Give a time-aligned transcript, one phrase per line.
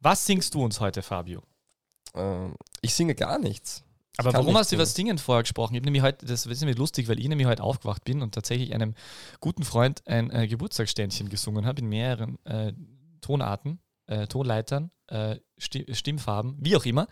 [0.00, 1.42] Was singst du uns heute, Fabio?
[2.14, 3.84] Ähm, ich singe gar nichts.
[4.14, 5.08] Ich Aber warum hast du über singen.
[5.08, 5.74] Singen vorher gesprochen?
[5.74, 8.74] Ich nämlich heute, das ist nämlich lustig, weil ich nämlich heute aufgewacht bin und tatsächlich
[8.74, 8.94] einem
[9.40, 12.72] guten Freund ein äh, Geburtstagsständchen gesungen habe in mehreren äh,
[13.20, 13.78] Tonarten,
[14.10, 17.06] äh, Tonleitern, äh, Sti Stimmfarben, wie auch immer.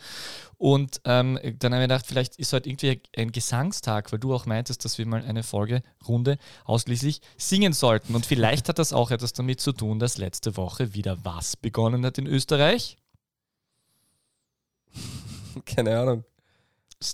[0.57, 4.47] Und ähm, dann habe ich gedacht, vielleicht ist heute irgendwie ein Gesangstag, weil du auch
[4.47, 8.15] meintest, dass wir mal eine Folge Runde ausschließlich singen sollten.
[8.15, 12.05] Und vielleicht hat das auch etwas damit zu tun, dass letzte Woche wieder was begonnen
[12.05, 12.97] hat in Österreich.
[15.65, 16.24] Keine Ahnung.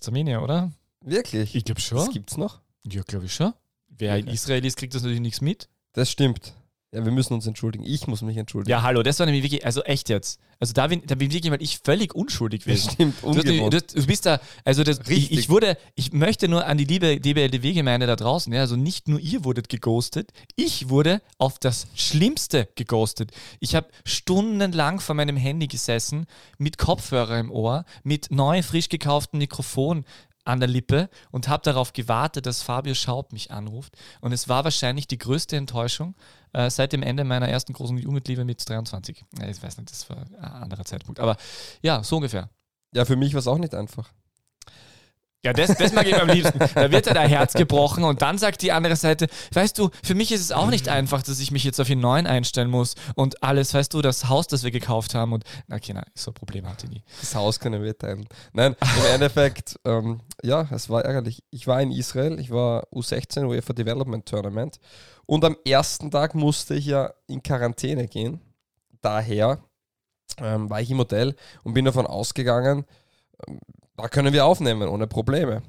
[0.07, 0.73] Armenier, oder?
[1.03, 1.55] Wirklich?
[1.55, 1.99] Ich glaube schon.
[1.99, 2.61] Das gibt's noch?
[2.87, 3.53] Ja, glaube ich schon.
[3.89, 4.29] Wer in.
[4.29, 5.69] Israel ist, kriegt das natürlich nichts mit.
[5.93, 6.55] Das stimmt.
[6.95, 7.85] Ja, wir müssen uns entschuldigen.
[7.85, 8.71] Ich muss mich entschuldigen.
[8.71, 10.39] Ja, hallo, das war nämlich wirklich, also echt jetzt.
[10.61, 12.91] Also da bin, da bin wirklich, weil ich völlig unschuldig das gewesen.
[12.93, 13.23] stimmt.
[13.23, 16.85] Du, du, du bist da, also das, ich, ich wurde, ich möchte nur an die
[16.85, 21.89] liebe DBLDW-Gemeinde da draußen, ja, also nicht nur ihr wurdet geghostet, ich wurde auf das
[21.97, 23.33] Schlimmste geghostet.
[23.59, 26.27] Ich habe stundenlang vor meinem Handy gesessen,
[26.59, 30.05] mit Kopfhörer im Ohr, mit neu frisch gekauftem Mikrofon
[30.45, 33.97] an der Lippe und habe darauf gewartet, dass Fabio Schaub mich anruft.
[34.21, 36.15] Und es war wahrscheinlich die größte Enttäuschung
[36.55, 39.25] äh, seit dem Ende meiner ersten großen Jugendliebe mit 23.
[39.39, 41.21] Ja, ich weiß nicht, das war ein anderer Zeitpunkt.
[41.21, 41.37] Aber
[41.83, 42.49] ja, so ungefähr.
[42.95, 44.11] ja, für mich war es auch nicht einfach.
[45.45, 46.59] Ja, das, das mag ich am liebsten.
[46.59, 50.15] Da wird ja dein Herz gebrochen und dann sagt die andere Seite, weißt du, für
[50.15, 52.95] mich ist es auch nicht einfach, dass ich mich jetzt auf den neuen einstellen muss
[53.15, 56.35] und alles, weißt du, das Haus, das wir gekauft haben und, okay, nein, so ein
[56.35, 57.03] Problem hatte ich nie.
[57.21, 58.27] Das Haus können wir teilen.
[58.55, 61.45] Nein, im Endeffekt, ähm, ja, es war ärgerlich.
[61.51, 64.79] Ich war in Israel, ich war U16 UEFA Development Tournament
[65.27, 68.41] und am ersten Tag musste ich ja in Quarantäne gehen.
[69.03, 69.59] Daher
[70.39, 72.87] ähm, war ich im Hotel und bin davon ausgegangen,
[73.47, 73.59] ähm,
[73.97, 75.63] da können wir aufnehmen ohne Probleme.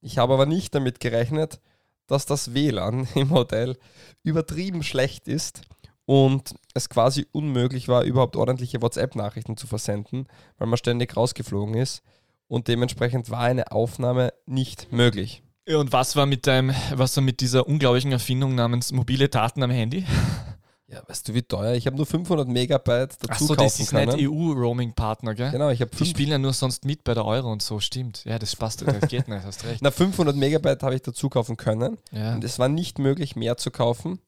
[0.00, 1.60] Ich habe aber nicht damit gerechnet,
[2.06, 3.76] dass das WLAN im Hotel
[4.22, 5.62] übertrieben schlecht ist
[6.04, 10.26] und es quasi unmöglich war, überhaupt ordentliche WhatsApp-Nachrichten zu versenden,
[10.58, 12.02] weil man ständig rausgeflogen ist
[12.48, 15.42] und dementsprechend war eine Aufnahme nicht möglich.
[15.68, 19.70] Und was war mit deinem, was war mit dieser unglaublichen Erfindung namens mobile Daten am
[19.70, 20.06] Handy?
[20.88, 21.74] Ja, weißt du, wie teuer?
[21.74, 24.14] Ich habe nur 500 Megabyte dazu Achso, kaufen das ist können.
[24.14, 25.50] nicht EU-Roaming-Partner, gell?
[25.50, 28.24] Genau, ich habe Die spielen ja nur sonst mit bei der Euro und so, stimmt.
[28.24, 29.78] Ja, das passt, das geht nicht, hast recht.
[29.82, 32.34] na, 500 Megabyte habe ich dazu kaufen können Ja.
[32.34, 34.20] und es war nicht möglich, mehr zu kaufen,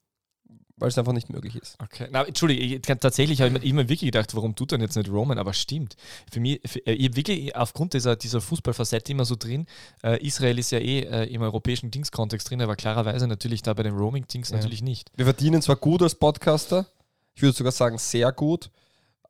[0.78, 1.76] weil es einfach nicht möglich ist.
[1.82, 4.96] Okay, na, Entschuldige, ich, tatsächlich habe ich mir immer wirklich gedacht, warum tut dann jetzt
[4.96, 5.96] nicht Roman, aber stimmt.
[6.30, 9.66] Für mich, für, äh, ich wirklich aufgrund dieser, dieser Fußballfacette immer so drin,
[10.02, 13.82] äh, Israel ist ja eh äh, im europäischen Dingskontext drin, aber klarerweise natürlich da bei
[13.82, 14.56] den Roaming-Dings Ja.
[14.56, 15.10] natürlich nicht.
[15.16, 16.86] Wir verdienen zwar gut als Podcaster,
[17.34, 18.70] ich würde sogar sagen sehr gut,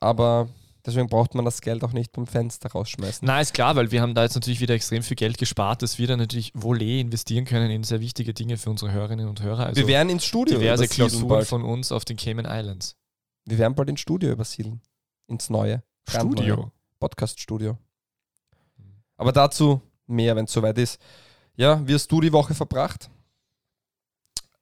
[0.01, 0.49] aber
[0.89, 3.27] deswegen braucht man das Geld auch nicht beim Fenster rausschmeißen.
[3.27, 5.99] Na, ist klar, weil wir haben da jetzt natürlich wieder extrem viel Geld gespart, das
[5.99, 9.43] wir dann natürlich wohl eh investieren können in sehr wichtige Dinge für unsere Hörerinnen und
[9.43, 9.67] Hörer.
[9.67, 11.47] Also wir werden ins Studio diverse übersiedeln Klausuren bald.
[11.47, 12.97] von uns auf den Cayman Islands.
[13.45, 14.81] Wir werden bald ins Studio übersiedeln.
[15.29, 15.83] Ins neue.
[16.07, 17.79] brandneue Podcast-Studio.
[19.17, 21.01] Aber dazu mehr, wenn es soweit ist.
[21.55, 23.11] Ja, wie hast du die Woche verbracht?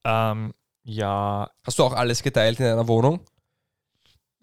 [0.05, 3.21] Ähm, ja, Hast du auch alles geteilt in einer Wohnung?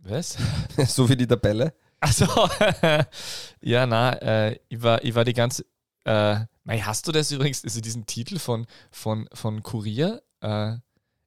[0.03, 0.38] Was?
[0.88, 1.74] so wie die Tabelle?
[2.00, 2.25] Also,
[3.62, 5.66] ja, na, äh, ich, war, ich war die ganze.
[6.06, 10.22] Äh, mei, hast du das übrigens, also diesen Titel von, von, von Kurier?
[10.41, 10.75] Äh,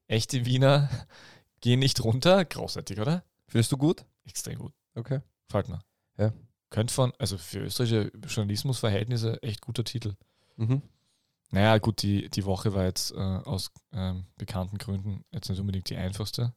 [0.07, 0.89] echte Wiener
[1.61, 2.45] gehen nicht runter.
[2.45, 3.23] Großartig, oder?
[3.47, 4.05] Findest du gut?
[4.25, 4.73] Extrem gut.
[4.93, 5.21] Okay.
[5.47, 5.79] Gefällt mir.
[6.17, 6.33] Ja.
[6.69, 10.15] Könnte von, also für österreichische Journalismusverhältnisse echt guter Titel.
[10.57, 10.81] Mhm.
[11.49, 15.89] Naja, gut, die, die Woche war jetzt äh, aus ähm, bekannten Gründen jetzt nicht unbedingt
[15.89, 16.53] die einfachste.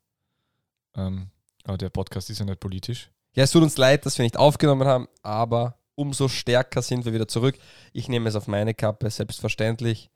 [0.95, 1.31] Ähm,
[1.65, 3.11] aber der Podcast ist ja nicht politisch.
[3.35, 7.13] Ja, es tut uns leid, dass wir nicht aufgenommen haben, aber umso stärker sind wir
[7.13, 7.57] wieder zurück.
[7.93, 10.11] Ich nehme es auf meine Kappe, selbstverständlich.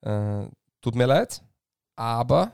[0.00, 0.46] Äh,
[0.80, 1.42] tut mir leid,
[1.94, 2.52] aber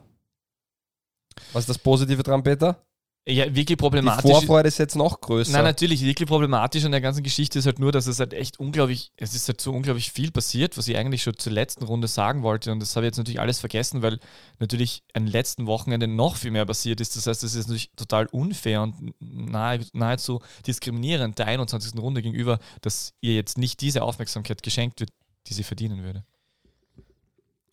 [1.53, 2.85] was ist das Positive dran, Peter?
[3.29, 4.29] Ja, wirklich Die problematisch.
[4.29, 5.53] Vorfreude ist jetzt noch größer.
[5.53, 8.59] Nein, natürlich, wirklich problematisch an der ganzen Geschichte ist halt nur, dass es halt echt
[8.59, 12.09] unglaublich, es ist halt so unglaublich viel passiert, was ich eigentlich schon zur letzten Runde
[12.09, 14.19] sagen wollte und das habe ich jetzt natürlich alles vergessen, weil
[14.59, 17.15] natürlich am letzten Wochenende noch viel mehr passiert ist.
[17.15, 22.01] Das heißt, es ist natürlich total unfair und nahe, nahezu diskriminierend der 21.
[22.01, 25.11] Runde gegenüber, dass ihr jetzt nicht diese Aufmerksamkeit geschenkt wird,
[25.47, 26.25] die sie verdienen würde.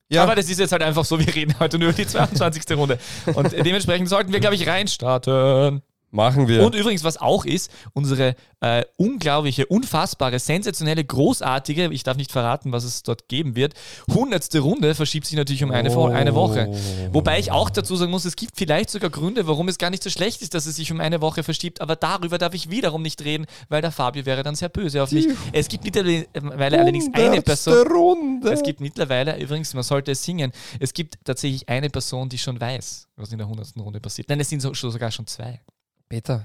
[0.10, 2.78] Ja, Aber das ist jetzt halt einfach so, wir reden heute nur über die 22.
[2.78, 2.98] Runde
[3.34, 5.82] und dementsprechend sollten wir, glaube ich, reinstarten.
[6.12, 6.64] Machen wir.
[6.66, 12.72] Und übrigens, was auch ist, unsere äh, unglaubliche, unfassbare, sensationelle, großartige, ich darf nicht verraten,
[12.72, 13.74] was es dort geben wird,
[14.14, 16.70] hundertste Runde verschiebt sich natürlich um eine, Wo- eine Woche.
[17.14, 20.04] Wobei ich auch dazu sagen muss, es gibt vielleicht sogar Gründe, warum es gar nicht
[20.04, 23.02] so schlecht ist, dass es sich um eine Woche verschiebt, aber darüber darf ich wiederum
[23.02, 25.28] nicht reden, weil der Fabio wäre dann sehr böse auf mich.
[25.28, 27.88] Die Es gibt mittlerweile allerdings eine Person.
[27.88, 28.52] Runde.
[28.52, 32.60] Es gibt mittlerweile, übrigens, man sollte es singen, es gibt tatsächlich eine Person, die schon
[32.60, 34.28] weiß, was in der hundertsten Runde passiert.
[34.30, 35.62] Nein, es sind so, sogar schon zwei.
[36.10, 36.44] Peter,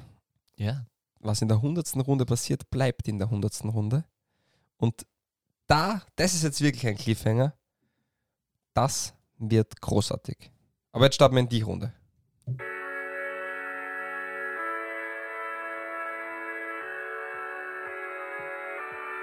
[0.56, 0.86] Ja.
[1.20, 4.04] was in der hundertsten Runde passiert, bleibt in der hundertsten Runde.
[4.76, 5.06] Und
[5.66, 7.54] da, das ist jetzt wirklich ein Cliffhanger.
[8.74, 10.50] Das wird großartig.
[10.92, 11.94] Aber jetzt starten wir in die Runde.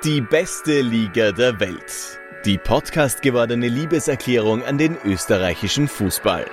[0.04, 2.20] Die beste Liga der Welt.
[2.46, 6.46] Die Podcast gewordene Liebeserklärung an den österreichischen Fußball.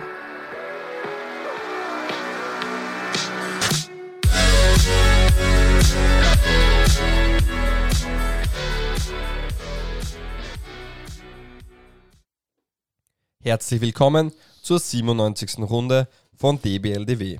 [13.41, 14.33] Herzlich willkommen
[14.63, 15.61] zur 97.
[15.61, 17.39] Runde von DBLDW.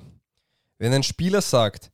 [0.77, 1.91] Wenn ein Spieler sagt,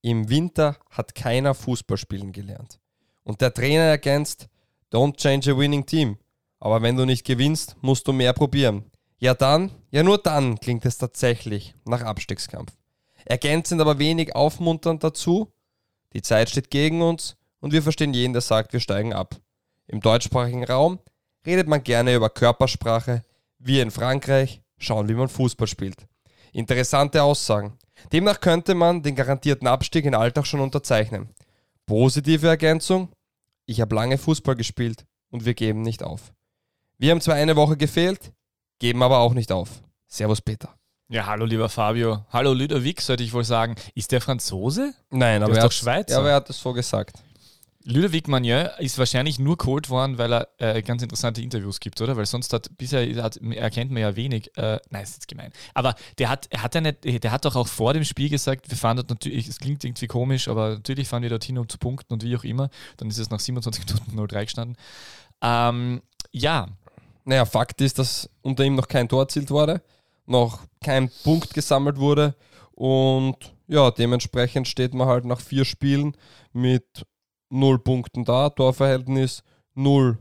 [0.00, 2.78] im Winter hat keiner Fußball spielen gelernt
[3.24, 4.48] und der Trainer ergänzt,
[4.92, 6.18] don't change a winning team,
[6.60, 8.84] aber wenn du nicht gewinnst, musst du mehr probieren.
[9.18, 12.72] Ja dann, ja nur dann klingt es tatsächlich nach Abstiegskampf.
[13.24, 15.52] Ergänzend aber wenig aufmunternd dazu,
[16.12, 19.34] die Zeit steht gegen uns und wir verstehen jeden, der sagt, wir steigen ab.
[19.88, 21.00] Im deutschsprachigen Raum
[21.44, 23.24] redet man gerne über Körpersprache,
[23.58, 26.06] wir in Frankreich schauen, wie man Fußball spielt.
[26.52, 27.76] Interessante Aussagen.
[28.12, 31.28] Demnach könnte man den garantierten Abstieg in Alltag schon unterzeichnen.
[31.86, 33.10] Positive Ergänzung.
[33.66, 36.32] Ich habe lange Fußball gespielt und wir geben nicht auf.
[36.96, 38.32] Wir haben zwar eine Woche gefehlt,
[38.78, 39.82] geben aber auch nicht auf.
[40.06, 40.74] Servus Peter.
[41.10, 42.24] Ja, hallo lieber Fabio.
[42.30, 43.76] Hallo Ludovic, sollte ich wohl sagen.
[43.94, 44.94] Ist der Franzose?
[45.10, 46.12] Nein, aber ist er, doch hat, Schweizer.
[46.12, 47.22] ja, aber er hat es so gesagt.
[47.84, 52.16] Ludovic Magnier ist wahrscheinlich nur geholt worden, weil er äh, ganz interessante Interviews gibt, oder?
[52.16, 54.50] Weil sonst hat bisher hat, erkennt man ja wenig.
[54.56, 55.52] Äh, nein, ist jetzt gemein.
[55.74, 58.96] Aber der hat, hat nicht, der hat doch auch vor dem Spiel gesagt, wir fahren
[58.96, 62.24] dort natürlich, es klingt irgendwie komisch, aber natürlich fahren wir dorthin, um zu punkten und
[62.24, 62.68] wie auch immer.
[62.96, 64.76] Dann ist es nach 27 Minuten 03 gestanden.
[65.40, 66.02] Ähm,
[66.32, 66.66] ja,
[67.24, 69.82] Naja, Fakt ist, dass unter ihm noch kein Tor erzielt wurde,
[70.26, 72.34] noch kein Punkt gesammelt wurde
[72.72, 73.36] und
[73.66, 76.16] ja, dementsprechend steht man halt nach vier Spielen
[76.52, 77.06] mit
[77.50, 79.42] null Punkten da, Torverhältnis
[79.74, 80.18] 0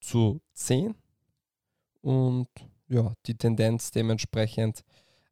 [0.00, 0.94] zu 10
[2.02, 2.48] und
[2.88, 4.82] ja, die Tendenz dementsprechend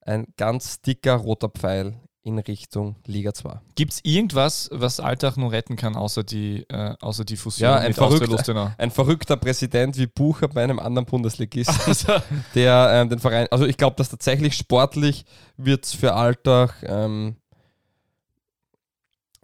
[0.01, 3.61] ein ganz dicker roter Pfeil in Richtung Liga 2.
[3.75, 7.77] gibt es irgendwas, was Alltag nur retten kann, außer die, äh, außer die Fusion Ja,
[7.77, 8.75] ein mit verrückter-?
[8.79, 11.77] Ein verrückter Präsident wie Bucher bei einem anderen Bundesligisten.
[11.87, 12.15] Also,
[12.55, 15.27] der ähm, den Verein, also ich glaube, dass tatsächlich sportlich
[15.57, 17.37] wird es für Alltag ähm,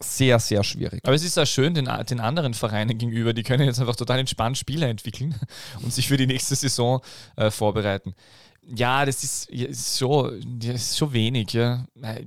[0.03, 1.01] sehr, sehr schwierig.
[1.05, 4.19] Aber es ist auch schön den, den anderen Vereinen gegenüber, die können jetzt einfach total
[4.19, 5.35] entspannt Spieler entwickeln
[5.83, 7.01] und sich für die nächste Saison
[7.37, 8.15] äh, vorbereiten.
[8.63, 11.53] Ja, das ist, ist, schon, das ist schon wenig.
[11.53, 11.87] Ja.
[12.03, 12.27] Äh,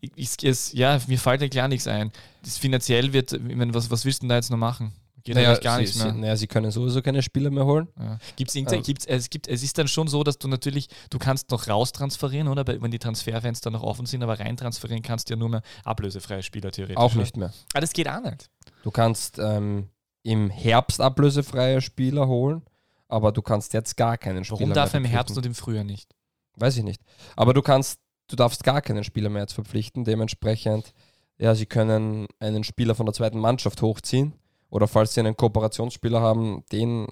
[0.00, 2.12] Ich, ich, es, ja, mir fällt ja klar nichts ein.
[2.42, 4.92] Das finanziell wird, ich meine, was, was willst du denn da jetzt noch machen?
[5.22, 6.12] Geht eigentlich gar sie, nichts mehr.
[6.12, 7.88] Sie, naja, sie können sowieso keine Spieler mehr holen.
[7.98, 8.18] Ja.
[8.36, 8.84] Gibt's irgendein- Ähm.
[8.84, 12.48] gibt's, es, gibt, es ist dann schon so, dass du natürlich, du kannst noch raustransferieren,
[12.48, 12.66] oder?
[12.66, 16.70] Wenn die Transferfenster noch offen sind, aber reintransferieren kannst du ja nur mehr ablösefreie Spieler
[16.70, 16.96] theoretisch.
[16.96, 17.52] Auch nicht mehr.
[17.74, 18.48] Ah, das geht auch nicht.
[18.82, 19.88] Du kannst ähm,
[20.22, 22.62] im Herbst ablösefreie Spieler holen,
[23.08, 25.84] aber du kannst jetzt gar keinen Spieler Warum darf er im Herbst und im Frühjahr
[25.84, 26.14] nicht?
[26.56, 27.02] Weiß ich nicht.
[27.36, 30.04] Aber du kannst, du darfst gar keinen Spieler mehr jetzt verpflichten.
[30.04, 30.92] Dementsprechend,
[31.38, 34.34] ja, sie können einen Spieler von der zweiten Mannschaft hochziehen.
[34.70, 37.08] Oder falls sie einen Kooperationsspieler haben, den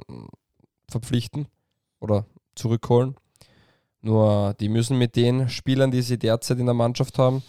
[0.89, 1.49] verpflichten
[2.01, 2.25] oder
[2.55, 3.17] zurückholen.
[4.01, 7.43] Nur die müssen mit den Spielern, die sie derzeit in der Mannschaft haben,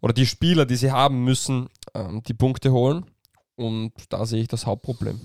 [0.00, 3.06] oder die Spieler, die sie haben, müssen ähm, die Punkte holen.
[3.56, 5.20] Und da sehe ich das Hauptproblem.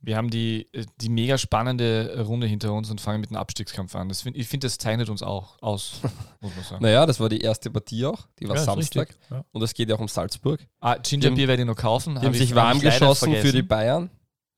[0.00, 3.94] Wir haben die, äh, die mega spannende Runde hinter uns und fangen mit dem Abstiegskampf
[3.96, 4.08] an.
[4.08, 6.00] Das find, ich finde, das zeichnet uns auch aus,
[6.40, 6.82] muss man sagen.
[6.82, 8.28] Naja, das war die erste Partie auch.
[8.38, 9.14] Die war Ja, Samstag.
[9.30, 9.44] ja.
[9.50, 10.60] Und es geht ja auch um Salzburg.
[10.80, 12.14] Ah, Gingerbier werde ich noch kaufen.
[12.14, 13.62] Die hab haben ich- sich warm geschossen für die.
[13.62, 14.10] Bayern.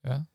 [0.04, 0.26] Ja.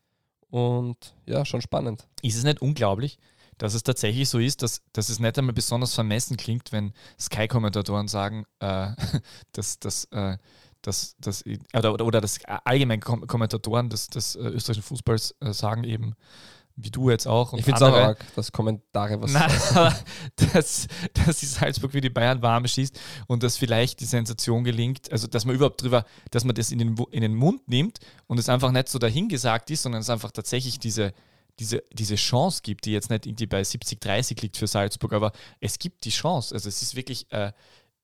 [0.50, 2.06] Und ja, schon spannend.
[2.22, 3.18] Ist es nicht unglaublich,
[3.58, 8.08] dass es tatsächlich so ist, dass, dass es nicht einmal besonders vermessen klingt, wenn Sky-Kommentatoren
[8.08, 8.88] sagen, äh,
[9.52, 10.36] dass, dass, äh,
[10.86, 15.52] dass, dass, oder, oder, oder dass allgemein Kom Kommentatoren des, des äh, österreichischen Fußballs äh,
[15.52, 16.14] sagen eben,
[16.76, 17.54] wie du jetzt auch.
[17.54, 19.34] ich finde es auch arg, dass Kommentare was
[19.74, 19.96] aber
[20.52, 25.10] dass, dass die Salzburg wie die Bayern warm schießt und dass vielleicht die Sensation gelingt,
[25.10, 28.38] also dass man überhaupt drüber, dass man das in den, in den Mund nimmt und
[28.38, 31.14] es einfach nicht so dahingesagt ist, sondern es einfach tatsächlich diese,
[31.58, 35.78] diese, diese Chance gibt, die jetzt nicht irgendwie bei 70-30 liegt für Salzburg, aber es
[35.78, 36.54] gibt die Chance.
[36.54, 37.52] Also es ist wirklich äh,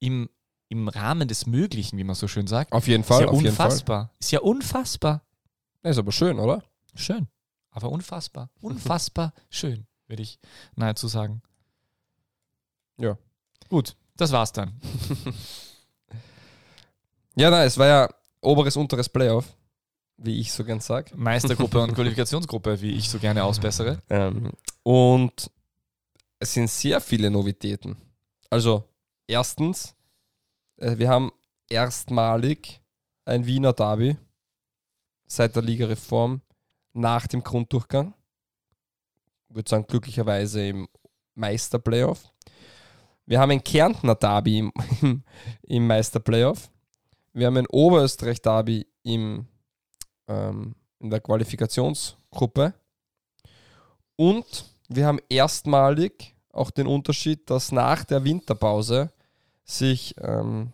[0.00, 0.30] im,
[0.72, 2.72] im Rahmen des Möglichen, wie man so schön sagt.
[2.72, 3.66] Auf jeden Ist Fall, ja jeden Fall.
[3.66, 4.10] unfassbar.
[4.18, 5.22] Ist ja unfassbar.
[5.84, 6.64] Ja, ist aber schön, oder?
[6.94, 7.28] Schön.
[7.70, 8.50] Aber unfassbar.
[8.60, 10.38] Unfassbar schön, würde ich
[10.74, 11.42] nahezu sagen.
[12.98, 13.16] Ja.
[13.68, 14.80] Gut, das war's dann.
[17.34, 18.08] Ja, nein, es war ja
[18.42, 19.46] oberes, unteres Playoff,
[20.18, 21.16] wie ich so gern sage.
[21.16, 24.02] Meistergruppe und Qualifikationsgruppe, wie ich so gerne ausbessere.
[24.10, 24.50] Ähm,
[24.82, 25.50] und
[26.38, 27.96] es sind sehr viele Novitäten.
[28.50, 28.84] Also,
[29.26, 29.94] erstens,
[30.82, 31.30] wir haben
[31.68, 32.80] erstmalig
[33.24, 34.16] ein Wiener Derby
[35.26, 36.42] seit der Ligareform
[36.92, 38.14] nach dem Grunddurchgang.
[39.48, 40.88] Ich würde sagen, glücklicherweise im
[41.34, 42.32] Meisterplayoff.
[43.26, 45.22] Wir haben ein Kärntner Derby im, im,
[45.62, 46.68] im Meisterplayoff.
[47.32, 49.46] Wir haben ein Oberösterreich Derby im,
[50.26, 52.74] ähm, in der Qualifikationsgruppe.
[54.16, 59.12] Und wir haben erstmalig auch den Unterschied, dass nach der Winterpause
[59.64, 60.72] sich ähm,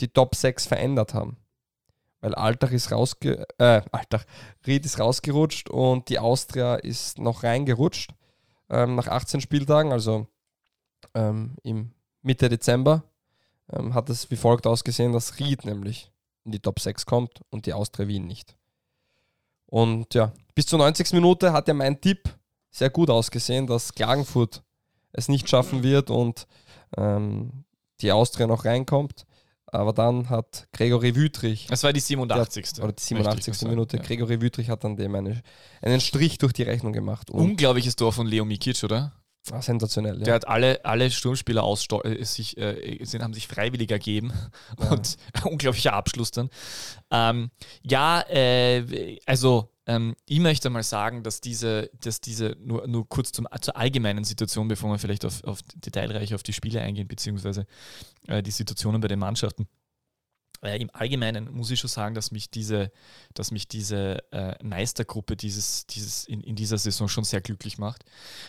[0.00, 1.36] die Top 6 verändert haben.
[2.20, 4.24] Weil Altach ist rausge äh, Altach,
[4.66, 8.12] Ried ist rausgerutscht und die Austria ist noch reingerutscht
[8.70, 10.26] ähm, nach 18 Spieltagen, also
[11.14, 11.92] ähm, im
[12.22, 13.04] Mitte Dezember
[13.70, 16.10] ähm, hat es wie folgt ausgesehen, dass Ried nämlich
[16.44, 18.56] in die Top 6 kommt und die Austria Wien nicht.
[19.66, 21.12] Und ja, bis zur 90.
[21.12, 22.28] Minute hat ja mein Tipp
[22.70, 24.62] sehr gut ausgesehen, dass Klagenfurt
[25.12, 26.46] es nicht schaffen wird und
[26.96, 27.64] ähm,
[28.04, 29.26] die Austria noch reinkommt.
[29.66, 31.66] Aber dann hat Gregory Wüthrich.
[31.66, 32.74] Das war die 87.
[32.74, 33.62] Der, oder die 87.
[33.68, 33.96] Minute.
[33.96, 34.02] Ja.
[34.04, 35.42] Gregory Wüthrich hat dann dem eine,
[35.82, 37.30] einen Strich durch die Rechnung gemacht.
[37.30, 39.12] Unglaubliches Tor von Leo Mikic, oder?
[39.50, 40.24] Ah, sensationell, ja.
[40.24, 41.64] Der hat alle, alle Sturmspieler
[42.04, 44.32] äh, sich, äh, sind, haben sich freiwillig ergeben
[44.80, 44.90] ja.
[44.90, 46.48] und unglaublicher Abschluss dann.
[47.10, 47.50] Ähm,
[47.82, 53.32] ja, äh, also ähm, ich möchte mal sagen, dass diese, dass diese nur, nur kurz
[53.32, 57.66] zum, zur allgemeinen Situation, bevor wir vielleicht auf, auf detailreich auf die Spiele eingehen, beziehungsweise
[58.26, 59.68] äh, die Situationen bei den Mannschaften.
[60.62, 62.90] Äh, Im Allgemeinen muss ich schon sagen, dass mich diese,
[63.34, 68.04] dass mich diese äh, Meistergruppe dieses, dieses in, in dieser Saison schon sehr glücklich macht.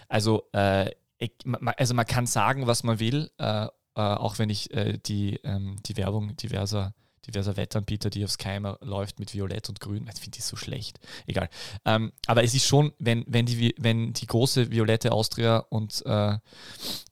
[0.08, 1.32] Also, äh, ich,
[1.77, 4.70] also man kann sagen, was man will, äh, äh, auch wenn ich
[5.06, 6.94] die, ähm, die Werbung diverser
[7.27, 10.10] diverser Wettanbieter, die aufs Keimer läuft mit Violett und Grün.
[10.13, 11.00] Ich finde die so schlecht.
[11.25, 11.50] Egal.
[11.86, 16.38] Ähm, aber es ist schon, wenn, wenn, die, wenn die große violette Austria und, äh,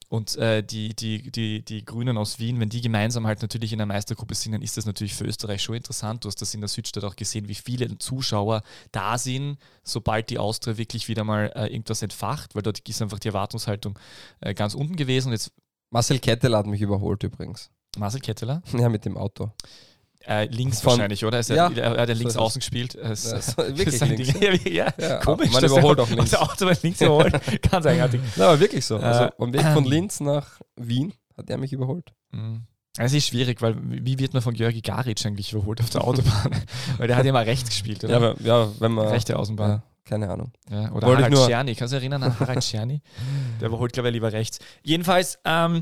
[0.09, 3.79] und äh, die, die, die, die Grünen aus Wien, wenn die gemeinsam halt natürlich in
[3.79, 6.23] der Meistergruppe sind, dann ist das natürlich für Österreich schon interessant.
[6.23, 10.37] Du hast das in der Südstadt auch gesehen, wie viele Zuschauer da sind, sobald die
[10.37, 13.97] Austria wirklich wieder mal äh, irgendwas entfacht, weil dort ist einfach die Erwartungshaltung
[14.41, 15.29] äh, ganz unten gewesen.
[15.29, 15.51] Und jetzt
[15.89, 17.71] Marcel Kettel hat mich überholt übrigens.
[17.97, 18.61] Marcel Ketteler?
[18.77, 19.51] Ja, mit dem Auto.
[20.25, 21.39] Äh, links Von, wahrscheinlich, oder?
[21.39, 22.95] Ist er, ja, er hat er links außen gespielt.
[22.95, 24.33] Es, ja, so, wirklich links.
[24.65, 25.51] ja, ja, komisch.
[25.51, 26.33] Man überholt auch links.
[26.33, 27.33] Autobahn links überholt.
[27.69, 28.21] Ganz eigenartig.
[28.37, 28.97] Na, aber wirklich so.
[28.97, 32.13] Also äh, am Weg von Linz nach Wien hat er mich überholt.
[32.31, 32.63] Mhm.
[32.97, 36.51] Es ist schwierig, weil wie wird man von Georgi Garic eigentlich überholt auf der Autobahn?
[36.97, 38.11] weil der hat ja mal rechts gespielt, oder?
[38.11, 39.07] Ja, aber, ja wenn man.
[39.07, 39.69] Rechte Außenbahn.
[39.69, 40.51] Ja, keine Ahnung.
[40.69, 41.75] Ja, oder Wollte Harald Czerny.
[41.75, 43.01] Kannst du dich erinnern an Harald Czerny?
[43.59, 44.59] Der überholt, glaube ich, lieber rechts.
[44.83, 45.81] Jedenfalls, ähm, äh,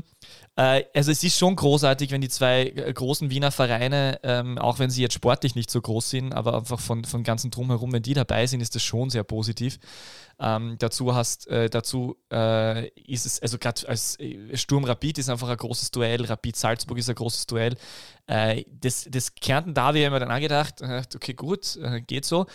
[0.54, 4.90] also es ist schon großartig, wenn die zwei äh, großen Wiener Vereine, ähm, auch wenn
[4.90, 8.12] sie jetzt sportlich nicht so groß sind, aber einfach von, von ganzen Drumherum, wenn die
[8.12, 9.78] dabei sind, ist das schon sehr positiv.
[10.44, 15.28] Ähm, dazu hast, äh, dazu äh, ist es, also gerade als äh, Sturm Rapid ist
[15.28, 17.76] einfach ein großes Duell, Rapid Salzburg ist ein großes Duell.
[18.26, 22.46] Äh, das, das Kärnten da, wir haben dann angedacht, okay, gut, geht so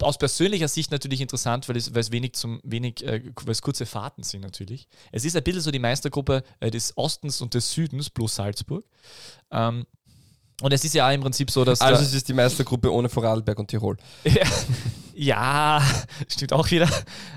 [0.00, 3.62] aus persönlicher Sicht natürlich interessant, weil es, weil es wenig zum wenig, äh, weil es
[3.62, 4.88] kurze Fahrten sind natürlich.
[5.12, 8.84] Es ist ein bisschen so die Meistergruppe äh, des Ostens und des Südens plus Salzburg.
[9.50, 9.86] Ähm,
[10.60, 11.80] und es ist ja auch im Prinzip so, dass.
[11.80, 13.96] Also es ist die Meistergruppe ohne Vorarlberg und Tirol.
[14.24, 14.44] ja,
[16.28, 16.88] stimmt auch wieder.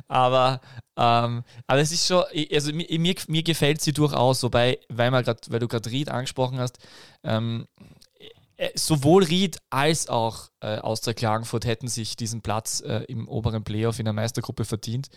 [0.07, 0.61] Aber,
[0.97, 5.59] ähm, aber es ist schon, also mir, mir, gefällt sie durchaus, wobei, weil, grad, weil
[5.59, 6.77] du gerade Ried angesprochen hast,
[7.23, 7.67] ähm,
[8.57, 13.63] äh, sowohl Ried als auch äh, Austria Klagenfurt hätten sich diesen Platz äh, im oberen
[13.63, 15.09] Playoff in der Meistergruppe verdient.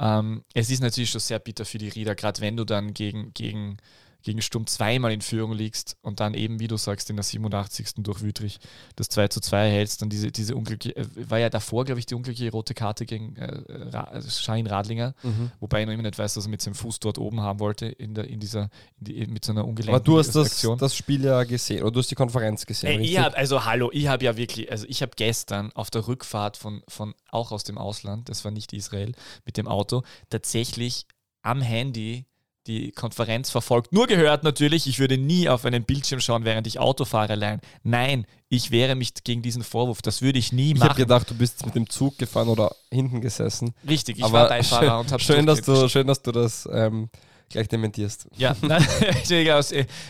[0.00, 3.34] Ähm, es ist natürlich schon sehr bitter für die Rieder, gerade wenn du dann gegen,
[3.34, 3.76] gegen
[4.22, 7.94] gegen Sturm zweimal in Führung liegst und dann eben, wie du sagst, in der 87.
[7.98, 8.58] durch Wüttrich
[8.96, 12.06] das 2 zu 2 hältst, dann diese, diese unglückliche, äh, war ja davor, glaube ich,
[12.06, 15.52] die unglückliche rote Karte gegen äh, also Schein Radlinger, mhm.
[15.60, 17.86] wobei ich noch immer nicht weiß, dass er mit seinem Fuß dort oben haben wollte,
[17.86, 20.96] in, der, in dieser, in die, mit so einer ungelenkten Aber du hast das, das,
[20.96, 23.00] Spiel ja gesehen, oder du hast die Konferenz gesehen.
[23.00, 26.08] Ey, ich hab, also hallo, ich habe ja wirklich, also ich habe gestern auf der
[26.08, 29.12] Rückfahrt von, von, auch aus dem Ausland, das war nicht Israel,
[29.44, 31.06] mit dem Auto, tatsächlich
[31.42, 32.26] am Handy
[32.68, 33.92] die Konferenz verfolgt.
[33.92, 37.60] Nur gehört natürlich, ich würde nie auf einen Bildschirm schauen, während ich Auto fahre allein.
[37.82, 40.02] Nein, ich wehre mich gegen diesen Vorwurf.
[40.02, 40.82] Das würde ich nie ich machen.
[40.82, 43.74] Ich habe gedacht, du bist mit dem Zug gefahren oder hinten gesessen.
[43.88, 46.68] Richtig, ich Aber war Beifahrer schön, und habe schön, dass du Schön, dass du das
[46.70, 47.08] ähm,
[47.48, 48.28] gleich dementierst.
[48.36, 48.54] Ja,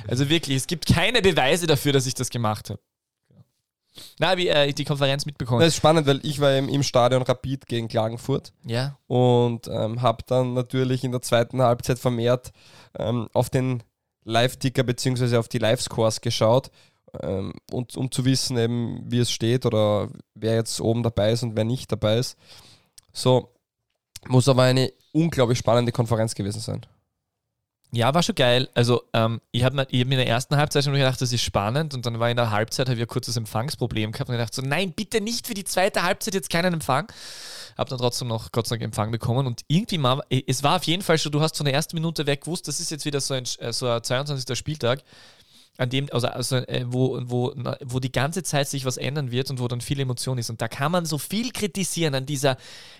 [0.08, 2.80] also wirklich, es gibt keine Beweise dafür, dass ich das gemacht habe.
[4.18, 5.60] Na, wie äh, die Konferenz mitbekommen.
[5.60, 8.52] Das ist spannend, weil ich war im, im Stadion Rapid gegen Klagenfurt.
[8.64, 8.98] Ja.
[9.06, 12.52] Und ähm, habe dann natürlich in der zweiten Halbzeit vermehrt
[12.98, 13.82] ähm, auf den
[14.24, 15.36] Live-Ticker bzw.
[15.36, 16.70] auf die Live-Scores geschaut.
[17.22, 21.42] Ähm, und, um zu wissen, eben, wie es steht oder wer jetzt oben dabei ist
[21.42, 22.36] und wer nicht dabei ist.
[23.12, 23.54] So,
[24.26, 26.82] muss aber eine unglaublich spannende Konferenz gewesen sein.
[27.90, 28.68] Ja, war schon geil.
[28.74, 31.42] Also, ähm, ich habe mir, hab mir in der ersten Halbzeit schon gedacht, das ist
[31.42, 31.94] spannend.
[31.94, 34.60] Und dann war in der Halbzeit, habe ich ein kurzes Empfangsproblem gehabt und gedacht, so,
[34.60, 37.10] nein, bitte nicht für die zweite Halbzeit jetzt keinen Empfang.
[37.78, 39.46] Habe dann trotzdem noch Gott sei Dank Empfang bekommen.
[39.46, 42.26] Und irgendwie mal, es war auf jeden Fall schon, du hast von der ersten Minute
[42.26, 44.58] weg gewusst, das ist jetzt wieder so ein, äh, so ein 22.
[44.58, 45.02] Spieltag
[45.78, 47.54] an dem, also, also äh, wo, wo,
[47.84, 50.50] wo die ganze Zeit sich was ändern wird und wo dann viel Emotion ist.
[50.50, 52.56] Und da kann man so viel kritisieren an dieser,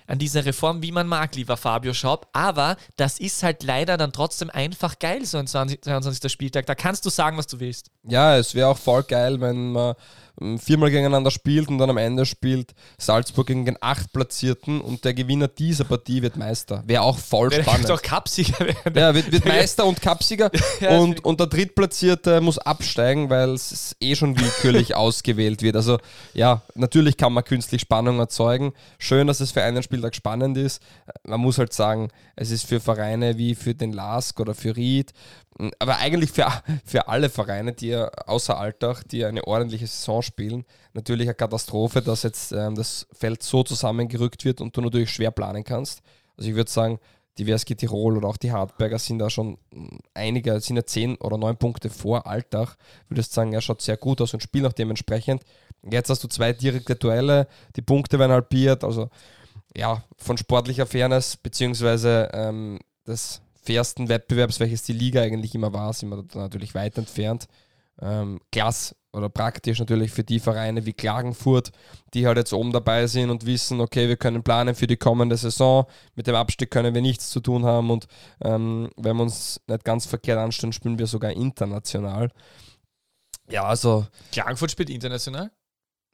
[0.07, 2.29] an dieser Reform, wie man mag, lieber Fabio Schaub.
[2.33, 6.31] Aber das ist halt leider dann trotzdem einfach geil, so ein 20, 22.
[6.31, 6.67] Spieltag.
[6.67, 7.91] Da kannst du sagen, was du willst.
[8.05, 9.97] Ja, es wäre auch voll geil, wenn man
[10.59, 15.49] viermal gegeneinander spielt und dann am Ende spielt Salzburg gegen den Achtplatzierten und der Gewinner
[15.49, 16.83] dieser Partie wird Meister.
[16.87, 17.89] Wäre auch voll Der spannend.
[17.89, 18.95] wird auch Cupsieger werden.
[18.97, 23.97] Ja, wird, wird Meister und Cupsieger Ja, und, und der Drittplatzierte muss absteigen, weil es
[24.01, 25.77] eh schon willkürlich ausgewählt wird.
[25.77, 25.99] Also
[26.35, 28.73] ja, natürlich kann man künstlich Spannung erzeugen.
[28.99, 30.81] Schön, dass es für einen Spieltag spannend ist.
[31.25, 35.13] Man muss halt sagen, es ist für Vereine wie für den LASK oder für Ried,
[35.79, 36.47] aber eigentlich für,
[36.85, 42.23] für alle Vereine, die außer Alltag, die eine ordentliche Saison spielen, natürlich eine Katastrophe, dass
[42.23, 46.03] jetzt ähm, das Feld so zusammengerückt wird und du natürlich schwer planen kannst.
[46.37, 47.01] Also ich würde sagen,
[47.39, 51.17] die WSG Tirol oder auch die Hartberger sind da schon mm, einige, sind ja zehn
[51.17, 52.77] oder neun Punkte vor Alltag.
[53.09, 55.43] Würdest sagen, er schaut sehr gut aus und spielt auch dementsprechend.
[55.89, 57.47] Jetzt hast du zwei direkte Duelle,
[57.77, 59.09] die Punkte werden halbiert, also
[59.77, 65.93] ja, von sportlicher Fairness beziehungsweise ähm, des fairsten Wettbewerbs, welches die Liga eigentlich immer war,
[65.93, 67.47] sind wir da natürlich weit entfernt.
[68.01, 71.73] Ähm, klasse oder praktisch natürlich für die Vereine wie Klagenfurt,
[72.15, 75.37] die halt jetzt oben dabei sind und wissen, okay, wir können planen für die kommende
[75.37, 75.87] Saison.
[76.15, 78.07] Mit dem Abstieg können wir nichts zu tun haben und
[78.43, 82.31] ähm, wenn wir uns nicht ganz verkehrt anstellen, spielen wir sogar international.
[83.51, 85.51] Ja, also, Klagenfurt spielt international.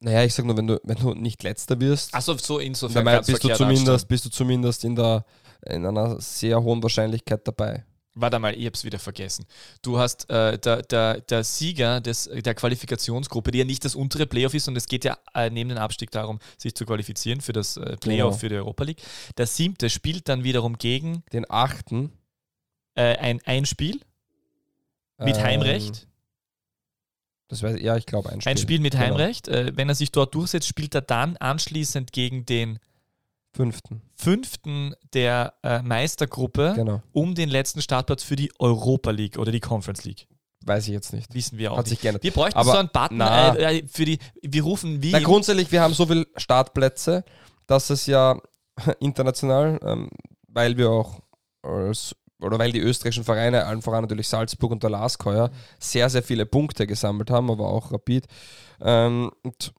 [0.01, 3.05] naja, ich sag nur, wenn du, wenn du nicht letzter wirst, Achso, so insofern.
[3.05, 4.09] bist du zumindest, anstellen.
[4.09, 5.25] bist du zumindest in der
[5.67, 7.85] in einer sehr hohen Wahrscheinlichkeit dabei.
[8.17, 9.45] Warte mal, ich hab's wieder vergessen.
[9.83, 14.27] Du hast äh, der, der, der Sieger des, der Qualifikationsgruppe, die ja nicht das untere
[14.27, 17.53] Playoff ist, und es geht ja äh, neben dem Abstieg darum, sich zu qualifizieren für
[17.53, 18.39] das äh, Playoff Genau.
[18.39, 19.03] für die Europa League.
[19.37, 22.13] Der siebte spielt dann wiederum gegen Den achten.
[22.95, 24.01] äh, ein, ein Spiel
[25.19, 26.07] mit ähm, Heimrecht.
[27.49, 28.51] Das weiß ich, ja, ich glaube ein Spiel.
[28.53, 29.05] Ein Spiel mit Genau.
[29.07, 29.49] Heimrecht.
[29.49, 32.79] Äh, wenn er sich dort durchsetzt, spielt er dann anschließend gegen den
[33.55, 37.03] Fünften, fünften der äh, Meistergruppe genau.
[37.13, 40.27] um den letzten Startplatz für die Europa League oder die Conference League.
[40.67, 41.33] Weiß ich jetzt nicht.
[41.35, 41.91] Wissen wir auch Hat nicht.
[41.91, 42.25] sich geändert.
[42.25, 45.13] Wir bräuchten Aber so einen Button äh, äh, für die, wir rufen wie.
[45.13, 47.25] Na, grundsätzlich, wir haben so viele Startplätze,
[47.67, 48.41] dass es ja
[48.99, 50.11] international, ähm,
[50.49, 51.21] weil wir auch
[51.63, 56.11] als, oder weil die österreichischen Vereine, allen voran natürlich Salzburg und der LASK heuer, sehr,
[56.11, 58.27] sehr viele Punkte gesammelt haben, aber auch Rapid.
[58.81, 59.73] Ähm, und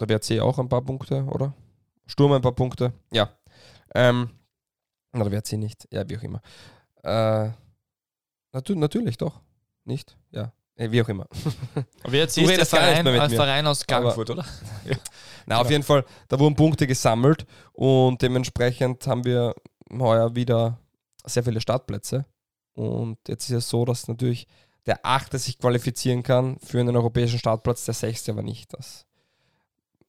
[0.00, 1.52] der WRC auch ein paar Punkte, oder?
[2.08, 2.92] Sturm ein paar Punkte.
[3.12, 3.30] Ja.
[3.94, 4.30] Ähm,
[5.12, 5.86] na, der WRC nicht.
[5.92, 6.42] Ja, wie auch immer.
[7.04, 7.50] Äh,
[8.52, 9.40] natu natürlich doch.
[9.84, 10.16] Nicht?
[10.30, 10.52] Ja.
[10.74, 11.26] Äh, wie auch immer.
[12.04, 13.30] wir jetzt ist der Verein, mir.
[13.30, 14.44] Verein aus Klagenfurt, oder?
[15.46, 19.54] Na, auf jeden Fall, da wurden Punkte gesammelt und dementsprechend haben wir
[19.90, 20.78] heuer wieder
[21.24, 22.26] sehr viele Startplätze.
[22.74, 24.46] Und jetzt ist es so, dass natürlich
[24.86, 28.72] der Achte sich qualifizieren kann für einen europäischen Startplatz, der Sechste aber nicht.
[28.72, 29.06] Das,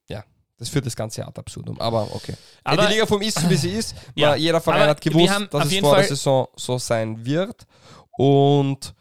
[0.08, 0.24] ja,
[0.60, 1.80] das führt das ganze ad absurdum.
[1.80, 2.34] Aber okay.
[2.62, 3.96] Aber- die Liga vom ist, so wie sie ist.
[4.14, 7.24] Ja, jeder Verein hat wir gewusst, haben dass es vor der Fall- Saison so sein
[7.24, 7.66] wird.
[8.12, 8.94] Und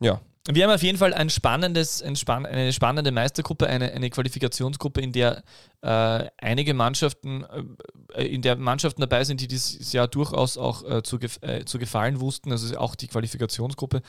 [0.00, 4.10] ja, Wir haben auf jeden Fall ein spannendes, ein spann eine spannende Meistergruppe, eine, eine
[4.10, 5.42] Qualifikationsgruppe, in der
[5.82, 7.44] äh, einige Mannschaften,
[8.14, 11.64] äh, in der Mannschaften dabei sind, die dieses Jahr durchaus auch äh, zu, gef äh,
[11.64, 12.50] zu gefallen wussten.
[12.50, 14.02] Also auch die Qualifikationsgruppe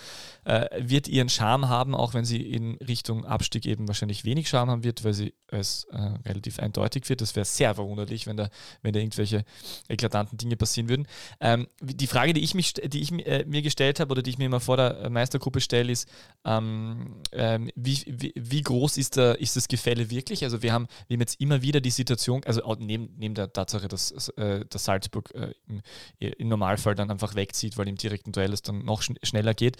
[0.45, 4.71] äh, wird ihren Charme haben, auch wenn sie in Richtung Abstieg eben wahrscheinlich wenig Charme
[4.71, 7.21] haben wird, weil sie es äh, relativ eindeutig wird.
[7.21, 8.49] Das wäre sehr verwunderlich, wenn da,
[8.81, 9.43] wenn da irgendwelche
[9.87, 11.07] eklatanten Dinge passieren würden.
[11.39, 14.37] Ähm, die Frage, die ich, mich, die ich äh, mir gestellt habe oder die ich
[14.37, 16.07] mir immer vor der äh, Meistergruppe stelle, ist,
[16.45, 20.43] ähm, ähm, wie, wie, wie groß ist, der, ist das Gefälle wirklich?
[20.43, 23.87] Also wir haben, wir haben jetzt immer wieder die Situation, also neben, neben der Tatsache,
[23.87, 25.81] dass, äh, dass Salzburg äh, im,
[26.19, 29.77] im Normalfall dann einfach wegzieht, weil im direkten Duell es dann noch schn schneller geht,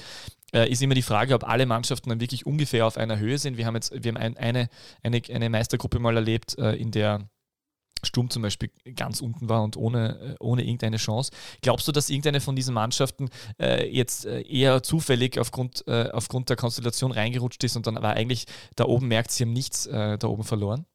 [0.54, 3.58] äh, ist immer die Frage, ob alle Mannschaften dann wirklich ungefähr auf einer Höhe sind.
[3.58, 4.70] Wir haben jetzt, wir haben ein, eine,
[5.04, 7.30] eine, eine Meistergruppe mal erlebt, äh, in der
[8.04, 11.32] Sturm zum Beispiel ganz unten war und ohne, äh, ohne irgendeine Chance.
[11.62, 16.50] Glaubst du, dass irgendeine von diesen Mannschaften äh, jetzt äh, eher zufällig aufgrund, äh, aufgrund
[16.50, 18.46] der Konstellation reingerutscht ist und dann aber eigentlich
[18.76, 20.86] da oben merkt, sie haben nichts äh, da oben verloren?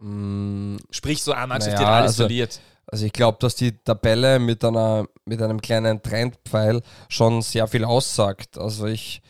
[0.00, 2.60] Mh, Sprich, so Mannschaft, Naja, hat alles also- verliert.
[2.92, 7.84] Also ich glaube, dass die Tabelle mit, einer, mit einem kleinen Trendpfeil schon sehr viel
[7.84, 8.58] aussagt.
[8.58, 9.22] Also ich,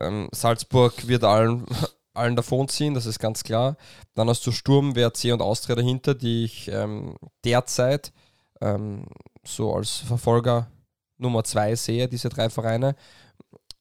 [0.00, 1.66] ähm, Salzburg wird allen,
[2.14, 3.76] allen davonziehen, das ist ganz klar.
[4.14, 8.12] Dann hast du Sturm, WRC und Austria dahinter, die ich ähm, derzeit
[8.60, 9.06] ähm,
[9.44, 10.68] so als Verfolger
[11.16, 12.94] Nummer zwei sehe, diese drei Vereine.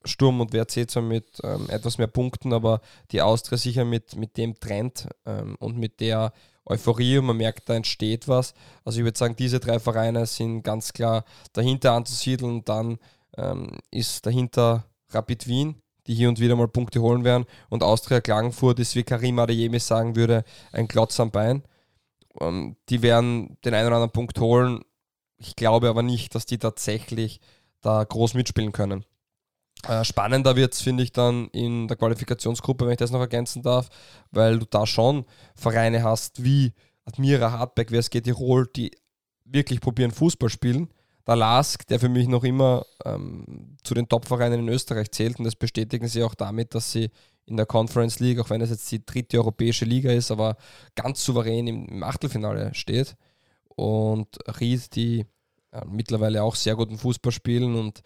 [0.07, 4.37] Sturm und WRC zwar mit ähm, etwas mehr Punkten, aber die Austria sicher mit, mit
[4.37, 6.33] dem Trend ähm, und mit der
[6.65, 8.53] Euphorie und man merkt, da entsteht was.
[8.83, 12.63] Also ich würde sagen, diese drei Vereine sind ganz klar dahinter anzusiedeln.
[12.65, 12.99] Dann
[13.37, 17.45] ähm, ist dahinter Rapid Wien, die hier und wieder mal Punkte holen werden.
[17.69, 21.63] Und Austria Klagenfurt ist, wie Karim Adeyemi sagen würde, ein Klotz am Bein.
[22.41, 24.81] Ähm, die werden den einen oder anderen Punkt holen.
[25.37, 27.39] Ich glaube aber nicht, dass die tatsächlich
[27.81, 29.05] da groß mitspielen können.
[29.87, 33.61] Äh, spannender wird es, finde ich, dann in der Qualifikationsgruppe, wenn ich das noch ergänzen
[33.61, 33.89] darf,
[34.31, 36.73] weil du da schon Vereine hast wie
[37.05, 38.91] Admira, Hartberg, WSG Tirol, die
[39.45, 40.89] wirklich probieren Fußball spielen.
[41.25, 45.45] Der Lask, der für mich noch immer ähm, zu den Top-Vereinen in Österreich zählt, und
[45.45, 47.09] das bestätigen sie auch damit, dass sie
[47.45, 50.57] in der Conference League, auch wenn es jetzt die dritte europäische Liga ist, aber
[50.95, 53.15] ganz souverän im, im Achtelfinale steht.
[53.69, 55.25] Und Ried, die
[55.85, 58.01] mittlerweile auch sehr guten Fußball spielen und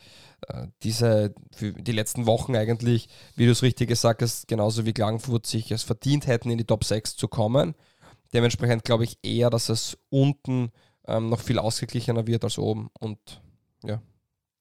[0.48, 5.46] äh, diese die letzten Wochen eigentlich, wie du es richtig gesagt hast, genauso wie Klagenfurt
[5.46, 7.76] sich es verdient hätten, in die Top 6 zu kommen.
[8.34, 10.72] Dementsprechend glaube ich eher, dass es unten
[11.08, 13.20] ähm, noch viel ausgeglichener wird als oben und
[13.84, 14.02] ja.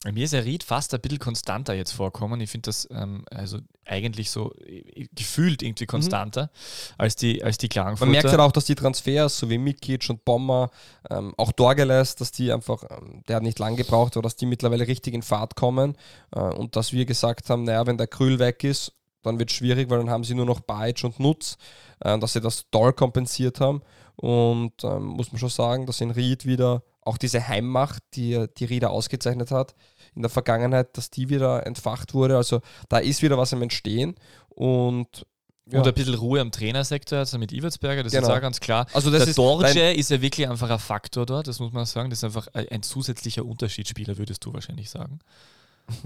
[0.07, 2.41] Mir ist der Ried fast ein bisschen konstanter jetzt vorkommen.
[2.41, 5.89] Ich finde das ähm, also eigentlich so äh, gefühlt irgendwie mhm.
[5.89, 6.95] konstanter mhm.
[6.97, 8.07] als die, als die Klagenfurter.
[8.07, 10.71] Man merkt halt auch, dass die Transfers, so wie Mikic und Bommer,
[11.11, 14.47] ähm, auch Dorgeles, dass die einfach, ähm, der hat nicht lang gebraucht, aber dass die
[14.47, 15.97] mittlerweile richtig in Fahrt kommen
[16.35, 19.57] äh, und dass wir gesagt haben, naja, wenn der Krüll weg ist, dann wird es
[19.57, 21.59] schwierig, weil dann haben sie nur noch Bajic und Nutz,
[22.01, 23.83] äh, dass sie das toll kompensiert haben
[24.17, 28.65] und ähm, muss man schon sagen, dass in Ried wieder auch diese Heimmacht, die die
[28.65, 29.75] Rieder ausgezeichnet hat
[30.15, 32.37] in der Vergangenheit, dass die wieder entfacht wurde.
[32.37, 34.15] Also da ist wieder was im Entstehen
[34.49, 35.27] und
[35.73, 35.79] ja.
[35.79, 38.27] Und ein bisschen Ruhe am Trainersektor, also mit Iwertsberger, das genau.
[38.27, 38.87] ist auch ganz klar.
[38.93, 41.87] Also das der ist Dorje ist ja wirklich einfach ein Faktor dort, das muss man
[41.87, 42.11] sagen.
[42.11, 45.21] Das ist einfach ein zusätzlicher Unterschiedsspieler, würdest du wahrscheinlich sagen.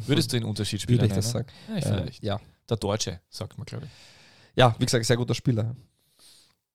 [0.06, 1.48] Würdest du den Unterschiedsspieler Würde ich das sagen?
[1.68, 2.22] Ja, vielleicht.
[2.22, 2.40] Äh, ja.
[2.68, 3.90] Der Deutsche, sagt man, glaube ich.
[4.56, 5.74] Ja, wie gesagt, sehr guter Spieler.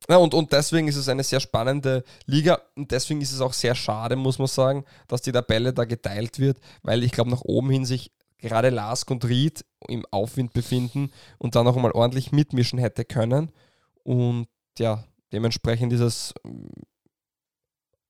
[0.07, 3.53] Ja, und, und deswegen ist es eine sehr spannende Liga und deswegen ist es auch
[3.53, 7.41] sehr schade, muss man sagen, dass die Tabelle da geteilt wird, weil ich glaube, nach
[7.41, 12.31] oben hin sich gerade Lask und Ried im Aufwind befinden und dann noch einmal ordentlich
[12.31, 13.51] mitmischen hätte können.
[14.03, 16.33] Und ja, dementsprechend ist es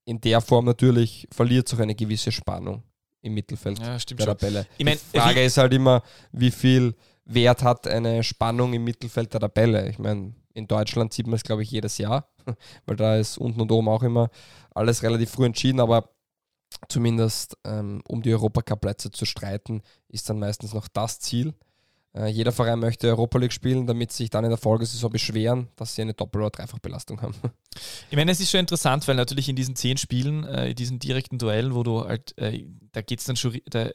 [0.06, 2.84] in der Form natürlich, verliert es auch eine gewisse Spannung
[3.22, 4.68] im Mittelfeld ja, der Tabelle.
[4.78, 6.96] Ich mein, Die Frage ist halt immer, wie viel
[7.34, 9.90] Wert hat eine Spannung im Mittelfeld der Tabelle.
[9.90, 12.28] Ich meine, in Deutschland sieht man es, glaube ich, jedes Jahr,
[12.86, 14.30] weil da ist unten und oben auch immer
[14.74, 16.10] alles relativ früh entschieden, aber
[16.88, 21.54] zumindest ähm, um die Europacup-Plätze zu streiten, ist dann meistens noch das Ziel.
[22.16, 25.94] Äh, jeder Verein möchte Europa League spielen, damit sich dann in der Folgesaison beschweren, dass
[25.94, 27.36] sie eine Doppel- oder Dreifachbelastung haben.
[28.10, 30.98] Ich meine, es ist schon interessant, weil natürlich in diesen zehn Spielen, äh, in diesen
[30.98, 33.90] direkten Duellen, wo du halt, äh, da geht es dann schon, da,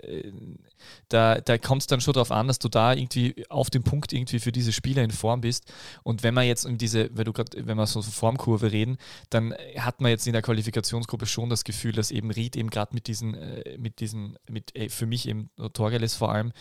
[1.08, 4.12] da, da kommt es dann schon darauf an, dass du da irgendwie auf dem Punkt
[4.12, 5.72] irgendwie für diese Spiele in Form bist.
[6.04, 8.98] Und wenn man jetzt in diese, weil du gerade, wenn wir so Formkurve reden,
[9.30, 12.94] dann hat man jetzt in der Qualifikationsgruppe schon das Gefühl, dass eben Ried eben gerade
[12.94, 13.36] mit diesen,
[13.78, 16.52] mit diesen, mit für mich eben Torgeles vor allem,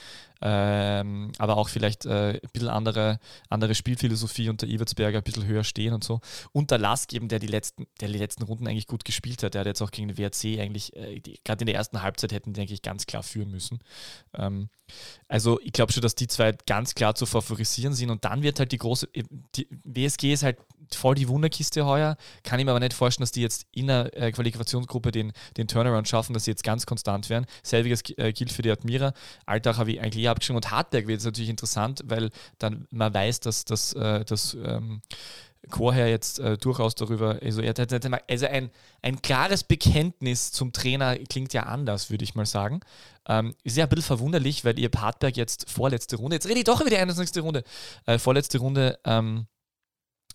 [0.41, 5.65] ähm, aber auch vielleicht äh, ein bisschen andere, andere Spielphilosophie unter Iwertsberger ein bisschen höher
[5.65, 6.21] stehen und so.
[6.53, 9.53] Und der Lask eben, der die letzten, der die letzten Runden eigentlich gut gespielt hat,
[9.53, 12.53] der hat jetzt auch gegen den WRC eigentlich, äh, gerade in der ersten Halbzeit hätten
[12.53, 13.79] die eigentlich ganz klar führen müssen.
[14.33, 14.69] Ähm,
[15.27, 18.59] also ich glaube schon, dass die zwei ganz klar zu favorisieren sind und dann wird
[18.59, 19.09] halt die große,
[19.55, 20.59] die WSG ist halt
[20.95, 22.17] voll die Wunderkiste heuer.
[22.43, 25.67] Kann ich mir aber nicht vorstellen, dass die jetzt in der äh, Qualifikationsgruppe den, den
[25.67, 27.45] Turnaround schaffen, dass sie jetzt ganz konstant werden.
[27.63, 29.13] Selbiges äh, gilt für die Admira.
[29.45, 32.29] Alltag habe ich eigentlich abgeschrieben und Hartberg wird jetzt natürlich interessant, weil
[32.59, 34.23] dann man weiß, dass das äh,
[34.63, 35.01] ähm,
[35.69, 38.69] Chorherr jetzt äh, durchaus darüber, also, er hat, also ein,
[39.01, 42.81] ein klares Bekenntnis zum Trainer klingt ja anders, würde ich mal sagen.
[43.27, 46.65] Ähm, ist ja ein bisschen verwunderlich, weil ihr Hartberg jetzt vorletzte Runde, jetzt rede ich
[46.65, 47.41] doch über die 21.
[47.41, 47.63] Runde,
[48.05, 49.47] äh, vorletzte Runde ähm,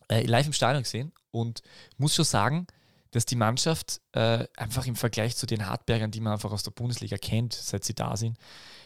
[0.09, 1.63] äh, live im Stadion gesehen und
[1.97, 2.67] muss schon sagen,
[3.11, 6.73] dass die Mannschaft äh, einfach im Vergleich zu den Hartbergern, die man einfach aus der
[6.73, 8.37] Bundesliga kennt, seit sie da sind,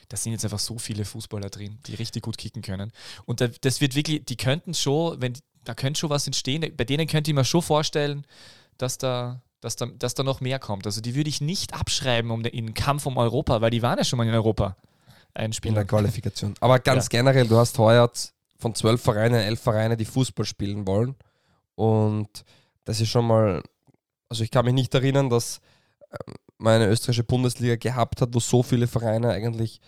[0.08, 2.92] da sind jetzt einfach so viele Fußballer drin, die richtig gut kicken können.
[3.24, 6.84] Und da, das wird wirklich, die könnten schon, wenn da könnte schon was entstehen, bei
[6.84, 8.26] denen könnte ich mir schon vorstellen,
[8.78, 10.86] dass da, dass da, dass da noch mehr kommt.
[10.86, 13.82] Also die würde ich nicht abschreiben um den, in den Kampf um Europa, weil die
[13.82, 14.76] waren ja schon mal in Europa.
[15.34, 15.70] Ein Spieler.
[15.70, 16.54] In der Qualifikation.
[16.60, 17.08] Aber ganz ja.
[17.10, 18.10] generell, du hast heuer
[18.62, 21.16] von zwölf Vereinen, elf Vereine, die Fußball spielen wollen.
[21.74, 22.44] Und
[22.84, 23.62] das ist schon mal,
[24.28, 25.60] also ich kann mich nicht erinnern, dass
[26.10, 29.80] ähm, meine österreichische Bundesliga gehabt hat, wo so viele Vereine eigentlich,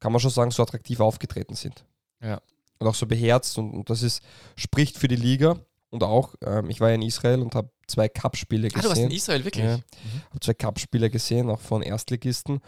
[0.00, 1.84] kann man schon sagen, so attraktiv aufgetreten sind.
[2.20, 2.40] Ja.
[2.78, 4.22] Und auch so beherzt und, und das ist,
[4.56, 5.56] spricht für die Liga.
[5.90, 8.80] Und auch, ähm, ich war ja in Israel und habe zwei Cup-Spiele gesehen.
[8.80, 9.64] Ah, du warst in Israel, wirklich?
[9.64, 10.22] Ja, mhm.
[10.30, 12.60] habe zwei Cup-Spiele gesehen, auch von Erstligisten.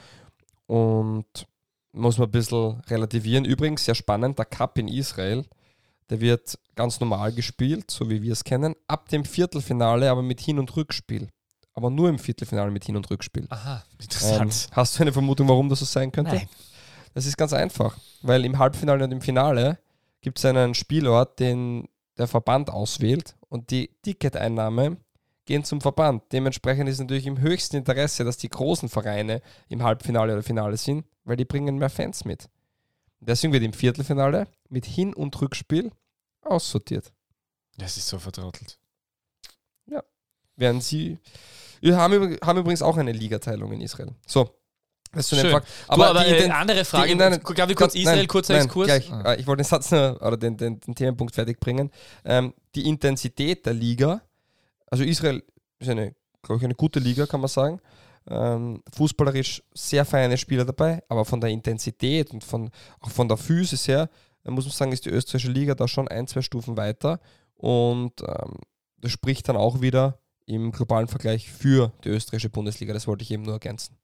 [0.66, 1.46] Und
[1.92, 3.44] muss man ein bisschen relativieren.
[3.44, 5.44] Übrigens, sehr spannend, der Cup in Israel,
[6.10, 10.40] der wird ganz normal gespielt, so wie wir es kennen, ab dem Viertelfinale, aber mit
[10.40, 11.28] Hin- und Rückspiel.
[11.74, 13.46] Aber nur im Viertelfinale mit Hin- und Rückspiel.
[13.50, 14.68] Aha, Ähm, interessant.
[14.72, 16.34] hast du eine Vermutung, warum das so sein könnte?
[16.36, 16.48] Nein.
[17.14, 19.78] Das ist ganz einfach, weil im Halbfinale und im Finale
[20.22, 24.96] gibt es einen Spielort, den der Verband auswählt und die Ticketeinnahme
[25.44, 26.22] gehen zum Verband.
[26.32, 31.04] Dementsprechend ist natürlich im höchsten Interesse, dass die großen Vereine im Halbfinale oder Finale sind,
[31.24, 32.48] weil die bringen mehr Fans mit.
[33.20, 35.92] Deswegen wird im Viertelfinale mit Hin- und Rückspiel
[36.42, 37.12] aussortiert.
[37.78, 38.78] Das ist so vertrottelt.
[40.56, 41.18] Während sie
[41.80, 44.10] wir haben, haben übrigens auch eine Ligateilung in Israel.
[44.26, 44.50] So,
[45.12, 45.50] das ist zu den Schön.
[45.52, 45.68] Fakt.
[45.88, 47.08] Aber, aber die äh, Ident- andere Frage.
[47.08, 48.86] die- nein, Darf ich kurz Nein, Israel, kurzer nein, Exkurs?
[48.86, 49.10] Gleich.
[49.10, 49.34] Ah.
[49.34, 51.90] Ich wollte den Satz nur, oder den, den, den Themenpunkt fertig bringen.
[52.24, 54.22] Ähm, die Intensität der Liga,
[54.92, 55.42] also Israel
[55.78, 57.80] ist eine, glaube ich, eine gute Liga, kann man sagen.
[58.28, 63.38] Ähm, fußballerisch sehr feine Spieler dabei, aber von der Intensität und von, auch von der
[63.38, 64.10] Physis her,
[64.44, 67.20] äh, muss man sagen, ist die österreichische Liga da schon ein, zwei Stufen weiter.
[67.54, 68.58] Und ähm,
[68.98, 72.92] das spricht dann auch wieder im globalen Vergleich für die österreichische Bundesliga.
[72.92, 73.96] Das wollte ich eben nur ergänzen.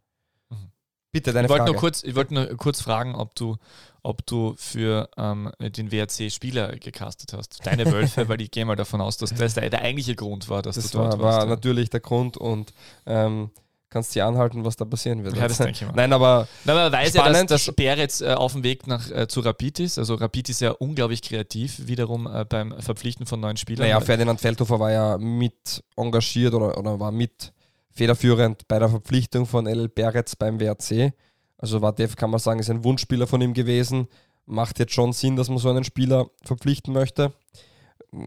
[1.13, 1.73] Bitte, deine Ich wollte Frage.
[1.73, 3.57] nur, kurz, ich wollte nur kurz fragen, ob du,
[4.03, 7.65] ob du für ähm, den WRC Spieler gecastet hast.
[7.67, 10.61] Deine Wölfe, weil ich gehe mal davon aus, dass das der, der eigentliche Grund war,
[10.63, 11.39] dass Das du dort war, warst.
[11.39, 11.51] war ja.
[11.51, 12.73] natürlich der Grund und
[13.07, 13.51] ähm,
[13.91, 15.35] kannst dir anhalten, was da passieren wird.
[15.35, 15.93] Ja, das denke ich mal.
[15.97, 17.51] Nein, aber Na, man weiß ja, dass, Spannend.
[17.53, 19.99] dass Peretz äh, auf dem Weg nach, äh, zu Rapid ist.
[19.99, 23.87] Also Rapid ist ja unglaublich kreativ, wiederum äh, beim Verpflichten von neuen Spielern.
[23.87, 27.55] naja, Ferdinand Feldhofer war ja mit engagiert oder, oder war mit
[27.93, 31.13] federführend bei der Verpflichtung von El Peretz beim WRC.
[31.57, 34.09] Also war Def, kann man sagen, ist ein Wunschspieler von ihm gewesen.
[34.47, 37.33] Macht jetzt schon Sinn, dass man so einen Spieler verpflichten möchte.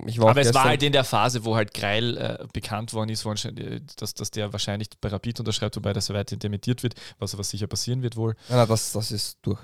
[0.05, 2.93] Ich war auch Aber es war halt in der Phase, wo halt Greil äh, bekannt
[2.93, 6.93] worden ist, äh, dass, dass der wahrscheinlich bei Rapid unterschreibt, wobei das weiter dementiert wird,
[7.17, 8.35] was aber sicher passieren wird wohl.
[8.49, 9.59] Nein, nein, das, das ist durch.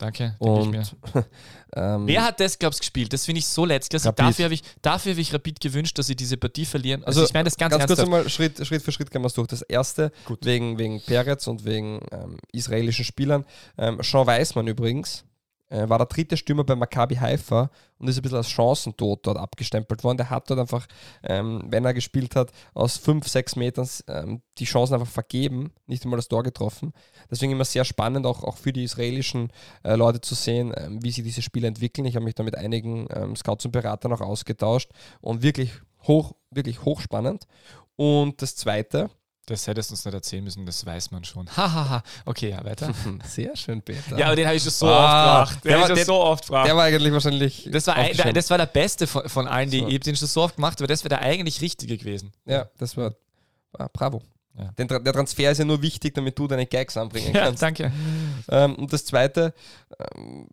[0.00, 0.34] Danke.
[0.38, 0.74] Und
[1.76, 3.12] ähm, Wer hat das, glaubst gespielt?
[3.12, 4.08] Das finde ich so letztklassig.
[4.08, 4.24] Rapid.
[4.24, 7.04] Dafür habe ich, dafür hab ich Rapid gewünscht, dass sie diese Partie verlieren.
[7.04, 9.26] Also, Also, ich meine das ganz, Ganz kurz einmal, Schritt, Schritt für Schritt gehen wir
[9.26, 9.48] es durch.
[9.48, 10.38] Das erste, Gut.
[10.46, 13.44] wegen, wegen Peretz und wegen ähm, israelischen Spielern.
[13.76, 15.24] Ähm, Sean Weismann übrigens
[15.70, 20.02] war der dritte Stürmer bei Maccabi Haifa und ist ein bisschen als Chancentod dort abgestempelt
[20.02, 20.16] worden.
[20.16, 20.86] Der hat dort einfach,
[21.22, 26.04] ähm, wenn er gespielt hat, aus fünf, sechs Metern ähm, die Chancen einfach vergeben, nicht
[26.04, 26.92] einmal das Tor getroffen.
[27.30, 29.52] Deswegen immer sehr spannend, auch, auch für die israelischen
[29.84, 32.06] äh, Leute zu sehen, ähm, wie sich diese Spiele entwickeln.
[32.06, 35.72] Ich habe mich da mit einigen ähm, Scouts und Beratern auch ausgetauscht und wirklich
[36.06, 37.46] hoch, wirklich hochspannend.
[37.96, 39.10] Und das zweite,
[39.46, 41.48] Das hättest du uns nicht erzählen müssen, das weiß man schon.
[41.56, 42.02] Hahaha.
[42.24, 42.92] okay, ja, weiter.
[43.26, 44.16] sehr schön, Peter.
[44.16, 45.64] Ja, aber den habe ich schon so Ah, oft gebracht.
[45.64, 46.66] Den der habe ich war- schon der- so oft gebracht.
[46.68, 47.68] der war eigentlich wahrscheinlich.
[47.72, 48.34] Das war, ein, aufgeschrieben.
[48.34, 49.88] das war der beste von, von allen, die So.
[49.88, 52.32] ich den schon so oft gemacht, aber das wäre der eigentlich richtige gewesen.
[52.44, 53.14] Ja, das war.
[53.72, 54.22] Ah, bravo.
[54.58, 54.72] Ja.
[54.72, 57.62] Den, der Transfer ist ja nur wichtig, damit du deine Gags anbringen Ja, kannst.
[57.62, 57.92] danke.
[58.50, 59.54] Ähm, und das zweite,
[60.16, 60.48] ähm,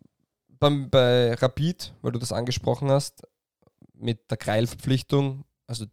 [0.58, 3.22] beim, bei Rapid, weil du das angesprochen hast,
[3.94, 5.84] mit der Kreil-Verpflichtung, also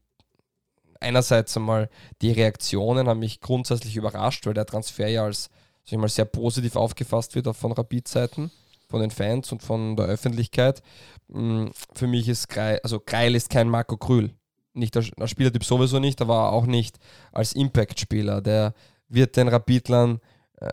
[0.99, 1.89] einerseits einmal
[2.21, 5.49] die Reaktionen haben mich grundsätzlich überrascht, weil der Transfer ja als
[5.85, 8.51] sag mal, sehr positiv aufgefasst wird auch von Rapid-Seiten,
[8.89, 10.81] von den Fans und von der Öffentlichkeit.
[11.27, 14.31] Mm, Für mich ist Kreil, also Kreil ist kein Marco Krühl.
[14.73, 16.97] Nicht als, Spielertyp sowieso nicht, aber auch nicht
[17.31, 18.41] als Impact-Spieler.
[18.41, 18.73] Der
[19.07, 20.19] wird den Rapidlern
[20.59, 20.71] ähm,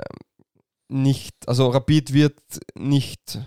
[0.88, 2.38] nicht, also Rapid wird
[2.74, 3.38] nicht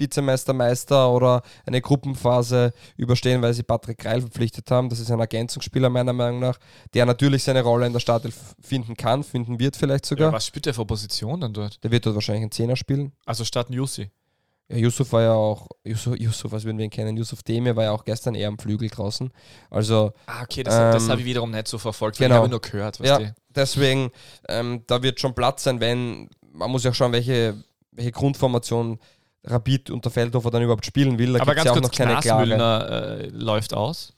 [0.00, 4.88] Vizemeister, Meister oder eine Gruppenphase überstehen, weil sie Patrick Kreil verpflichtet haben.
[4.88, 6.58] Das ist ein Ergänzungsspieler meiner Meinung nach,
[6.94, 10.32] der natürlich seine Rolle in der Startelf finden kann, finden wird vielleicht Ja, sogar.
[10.32, 11.82] was spielt der für Position dann dort?
[11.84, 13.12] Der wird dort wahrscheinlich einen Zehner spielen.
[13.26, 14.10] Also statt Jussi.
[14.68, 17.16] Ja, Yusuf war ja auch, Yusuf, Yusuf, was würden wir ihn kennen?
[17.16, 19.30] Yusuf Demir war ja auch gestern eher am Flügel draußen.
[19.68, 22.36] Also Ah, okay, das, das Ähm, habe ich wiederum nicht so verfolgt, weil genau.
[22.36, 23.00] ich habe nur gehört.
[23.00, 24.10] Ja, deswegen,
[24.48, 27.56] ähm, da wird schon Platz sein, wenn, man muss ja auch schauen, welche,
[27.90, 29.00] welche Grundformation
[29.44, 31.32] Rapid unter Feldhofer dann überhaupt spielen will.
[31.34, 32.46] Da Aber ganz ja auch kurz, noch keine klare.
[32.46, 34.12] Glasmüllner äh, läuft aus.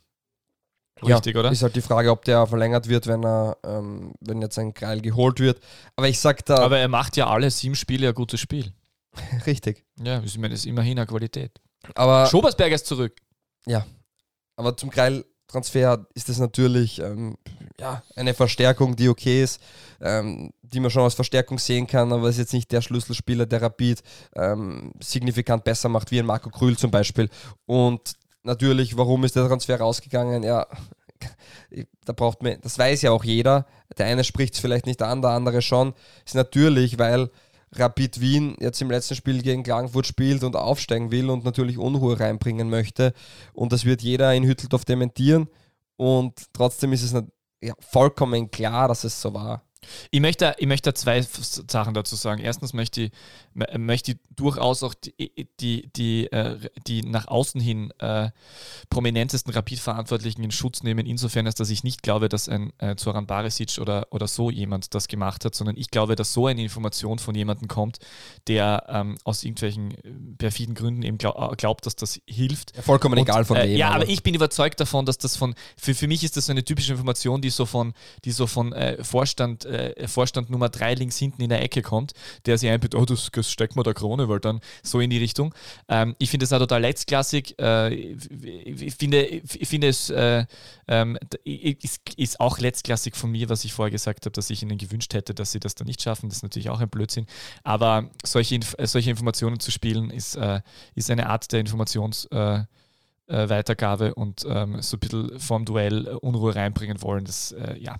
[1.04, 1.50] Ja, Richtig, oder?
[1.50, 5.00] Ist halt die Frage, ob der verlängert wird, wenn er, ähm, wenn jetzt ein Kreil
[5.00, 5.60] geholt wird.
[5.96, 8.72] Aber ich sag da, Aber er macht ja alle sieben Spiele ein gutes Spiel.
[9.46, 9.84] richtig.
[10.02, 11.60] Ja, ich meine, das ist immerhin eine Qualität.
[11.94, 13.16] Aber, Schobersberger ist zurück.
[14.56, 17.36] aber zum Kreil-Transfer ist das natürlich ähm,
[17.82, 19.60] ja, eine Verstärkung, die okay ist,
[20.00, 23.60] ähm, die man schon als Verstärkung sehen kann, aber ist jetzt nicht der Schlüsselspieler, der
[23.60, 24.02] Rapid
[24.36, 27.28] ähm, signifikant besser macht, wie ein Marco Krühl zum Beispiel.
[27.66, 28.14] Und
[28.44, 30.44] natürlich, warum ist der Transfer rausgegangen?
[30.44, 30.66] Ja,
[32.04, 33.66] da braucht man, das weiß ja auch jeder.
[33.98, 35.92] Der eine spricht es vielleicht nicht an, der andere schon.
[36.24, 37.30] Ist natürlich, weil
[37.72, 42.20] Rapid Wien jetzt im letzten Spiel gegen Klagenfurt spielt und aufsteigen will und natürlich Unruhe
[42.20, 43.12] reinbringen möchte.
[43.54, 45.48] Und das wird jeder in Hütteldorf dementieren.
[45.96, 47.26] Und trotzdem ist es nat-
[47.62, 49.62] ja, vollkommen klar, dass es so war.
[50.10, 52.40] Ich möchte, ich möchte zwei Sachen dazu sagen.
[52.40, 53.12] Erstens möchte ich,
[53.76, 58.30] möchte ich durchaus auch die, die, die, äh, die nach außen hin äh,
[58.90, 63.26] prominentesten Rapid-Verantwortlichen in Schutz nehmen, insofern, als dass ich nicht glaube, dass ein äh, Zoran
[63.26, 67.18] Barisic oder, oder so jemand das gemacht hat, sondern ich glaube, dass so eine Information
[67.18, 67.98] von jemandem kommt,
[68.46, 72.76] der ähm, aus irgendwelchen äh, perfiden Gründen eben glaub, äh, glaubt, dass das hilft.
[72.76, 73.76] Ja, vollkommen Und, egal von äh, wem.
[73.76, 76.52] ja, aber ich bin überzeugt davon, dass das von, für, für mich ist das so
[76.52, 77.92] eine typische Information, die so von,
[78.24, 82.12] die so von Vorstand äh, Vorstand Nummer 3 links hinten in der Ecke kommt,
[82.46, 85.18] der sich einbietet, oh, das, das steckt mir der Krone, weil dann so in die
[85.18, 85.54] Richtung.
[85.88, 87.58] Ähm, ich finde es auch total letztklassig.
[87.58, 90.44] Äh, ich, finde, ich finde es äh,
[90.88, 94.78] ähm, ist, ist auch letztklassig von mir, was ich vorher gesagt habe, dass ich ihnen
[94.78, 96.28] gewünscht hätte, dass sie das dann nicht schaffen.
[96.28, 97.26] Das ist natürlich auch ein Blödsinn.
[97.64, 100.60] Aber solche, solche Informationen zu spielen, ist, äh,
[100.94, 102.28] ist eine Art der Informations-
[103.32, 107.24] äh, äh, Weitergabe und ähm, so ein bisschen vom Duell Unruhe reinbringen wollen.
[107.24, 107.96] Das äh, ja,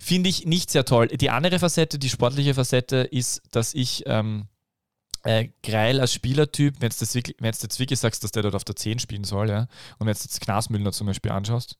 [0.00, 1.08] finde ich nicht sehr toll.
[1.08, 4.46] Die andere Facette, die sportliche Facette, ist, dass ich ähm,
[5.24, 8.98] äh, Greil als Spielertyp, wenn du jetzt, wirklich sagst, dass der dort auf der 10
[8.98, 9.60] spielen soll, ja,
[9.98, 11.76] und wenn du jetzt Knasmüllner zum Beispiel anschaust,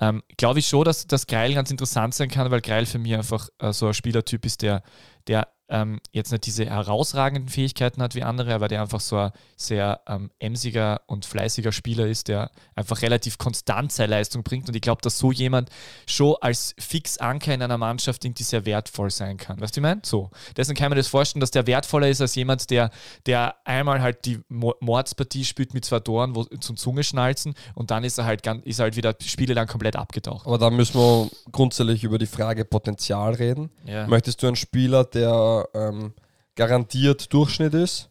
[0.00, 3.14] ähm, glaube ich schon, dass das Greil ganz interessant sein kann, weil Greil für mich
[3.14, 4.82] einfach äh, so ein Spielertyp ist, der,
[5.28, 9.32] der ähm, jetzt nicht diese herausragenden Fähigkeiten hat wie andere, aber der einfach so ein
[9.56, 14.68] sehr ähm, emsiger und fleißiger Spieler ist, der einfach relativ konstant seine Leistung bringt.
[14.68, 15.70] Und ich glaube, dass so jemand
[16.06, 19.60] schon als Fixanker in einer Mannschaft irgendwie sehr wertvoll sein kann.
[19.60, 20.02] Weißt du, ich meine?
[20.04, 20.30] So.
[20.58, 22.90] Deswegen kann man das vorstellen, dass der wertvoller ist als jemand, der,
[23.24, 28.18] der einmal halt die Mordspartie spielt mit zwei Toren wo, zum Zungeschnalzen und dann ist
[28.18, 30.46] er halt, ist er halt wieder Spiele lang komplett abgetaucht.
[30.46, 33.70] Aber da müssen wir grundsätzlich über die Frage Potenzial reden.
[33.86, 34.06] Ja.
[34.06, 36.14] Möchtest du einen Spieler, der ähm,
[36.54, 38.10] garantiert Durchschnitt ist?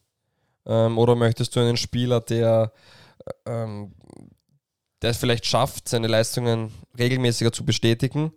[0.65, 2.71] Ähm, oder möchtest du einen Spieler, der,
[3.45, 3.93] ähm,
[5.01, 8.31] der es vielleicht schafft, seine Leistungen regelmäßiger zu bestätigen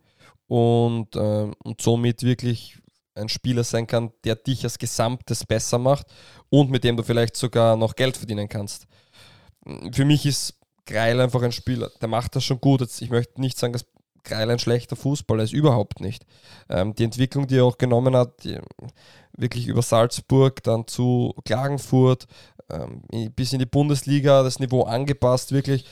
[0.46, 2.78] und, ähm, und somit wirklich
[3.14, 6.06] ein Spieler sein kann, der dich als Gesamtes besser macht
[6.50, 8.86] und mit dem du vielleicht sogar noch Geld verdienen kannst?
[9.92, 12.80] Für mich ist Greil einfach ein Spieler, der macht das schon gut.
[12.80, 13.86] Jetzt, ich möchte nicht sagen, dass
[14.24, 16.26] Greil ein schlechter Fußballer ist, überhaupt nicht.
[16.68, 18.58] Ähm, die Entwicklung, die er auch genommen hat, die,
[19.36, 22.26] wirklich über Salzburg, dann zu Klagenfurt,
[22.70, 23.02] ähm,
[23.34, 25.84] bis in die Bundesliga, das Niveau angepasst, wirklich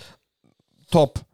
[0.90, 1.25] top.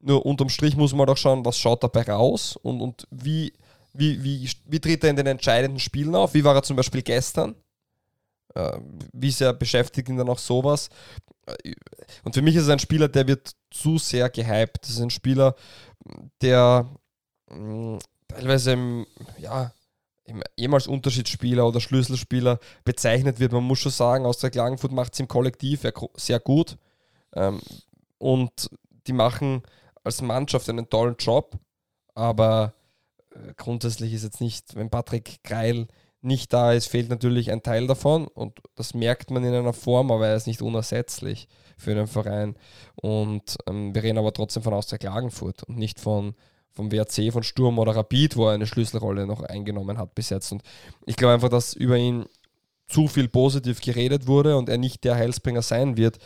[0.00, 3.52] Nur unterm Strich muss man doch schauen, was schaut dabei raus und, und wie,
[3.92, 6.34] wie, wie, wie tritt er in den entscheidenden Spielen auf?
[6.34, 7.54] Wie war er zum Beispiel gestern?
[8.56, 8.80] Äh,
[9.12, 10.88] wie sehr beschäftigt ihn dann auch sowas?
[12.24, 14.78] Und für mich ist es ein Spieler, der wird zu sehr gehypt.
[14.82, 15.54] Das ist ein Spieler,
[16.40, 16.88] der
[17.50, 19.72] mm, teilweise im, ja,
[20.24, 23.52] im, ehemals Unterschiedsspieler oder Schlüsselspieler bezeichnet wird.
[23.52, 25.82] Man muss schon sagen, aus der Klagenfurt macht es im Kollektiv
[26.16, 26.78] sehr gut.
[27.34, 27.60] Ähm,
[28.16, 28.70] und
[29.06, 29.62] die machen
[30.02, 31.58] als Mannschaft einen tollen Job.
[32.14, 32.72] Aber
[33.32, 35.88] äh, grundsätzlich ist jetzt nicht, wenn Patrick Greil
[36.22, 40.10] nicht da ist, fehlt natürlich ein Teil davon und das merkt man in einer Form,
[40.10, 42.56] aber er ist nicht unersetzlich für den Verein.
[42.96, 46.34] Und ähm, wir reden aber trotzdem von Austria Klagenfurt und nicht von
[46.76, 50.52] vom WRC, von Sturm oder Rapid, wo er eine Schlüsselrolle noch eingenommen hat bis jetzt.
[50.52, 50.62] Und
[51.06, 52.26] ich glaube einfach, dass über ihn
[52.86, 56.18] zu viel positiv geredet wurde und er nicht der Heilsbringer sein wird,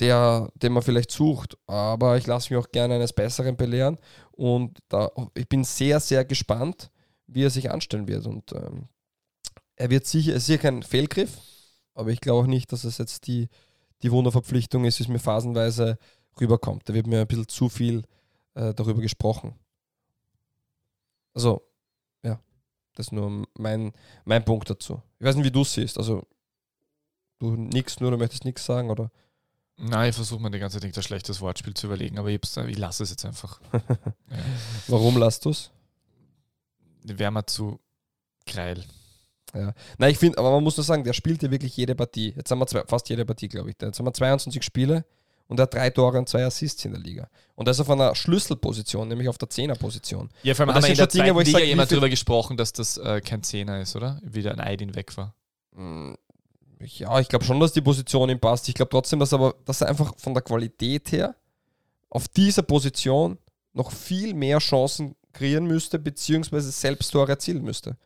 [0.00, 1.56] der, den man vielleicht sucht.
[1.68, 3.98] Aber ich lasse mich auch gerne eines Besseren belehren
[4.32, 6.90] und da, ich bin sehr, sehr gespannt,
[7.26, 8.26] wie er sich anstellen wird.
[8.26, 8.88] Und ähm,
[9.76, 11.38] er wird sicher, es ist sicher kein Fehlgriff,
[11.94, 13.48] aber ich glaube auch nicht, dass es jetzt die,
[14.02, 15.98] die Wunderverpflichtung ist, wie es mir phasenweise
[16.40, 16.88] rüberkommt.
[16.88, 18.04] Da wird mir ein bisschen zu viel
[18.54, 19.54] äh, darüber gesprochen.
[21.32, 21.62] Also,
[22.22, 22.40] ja,
[22.94, 23.92] das ist nur mein,
[24.24, 25.02] mein Punkt dazu.
[25.18, 25.98] Ich weiß nicht, wie du es siehst.
[25.98, 26.26] Also,
[27.38, 29.10] du nix nur, du möchtest nichts sagen, oder?
[29.76, 32.78] Nein, ich versuche mir die ganze Zeit ein schlechtes Wortspiel zu überlegen, aber ich, ich
[32.78, 33.60] lasse es jetzt einfach.
[33.72, 34.38] ja.
[34.86, 35.72] Warum lasst du es?
[37.04, 37.78] Wäre mal zu
[38.52, 38.84] geil.
[39.54, 39.72] Ja.
[39.98, 42.34] Nein, ich finde, aber man muss nur sagen, der spielt ja wirklich jede Partie.
[42.36, 43.76] Jetzt haben wir zwei, fast jede Partie, glaube ich.
[43.80, 45.04] Jetzt haben wir 22 Spiele
[45.46, 47.28] und er hat drei Tore und zwei Assists in der Liga.
[47.54, 50.30] Und das auf einer Schlüsselposition, nämlich auf der Zehnerposition.
[50.42, 52.72] Ja, vor allem haben wir in der Dinge, wo ich Liga jemand darüber gesprochen, dass
[52.72, 54.20] das äh, kein Zehner ist, oder?
[54.24, 55.34] Wie der ein Aydin weg war.
[55.72, 56.14] Mm,
[56.80, 58.68] ja, ich glaube schon, dass die Position ihm passt.
[58.68, 61.36] Ich glaube trotzdem, dass, aber, dass er einfach von der Qualität her
[62.10, 63.38] auf dieser Position
[63.72, 67.96] noch viel mehr Chancen kreieren müsste, beziehungsweise selbst Tore erzielen müsste.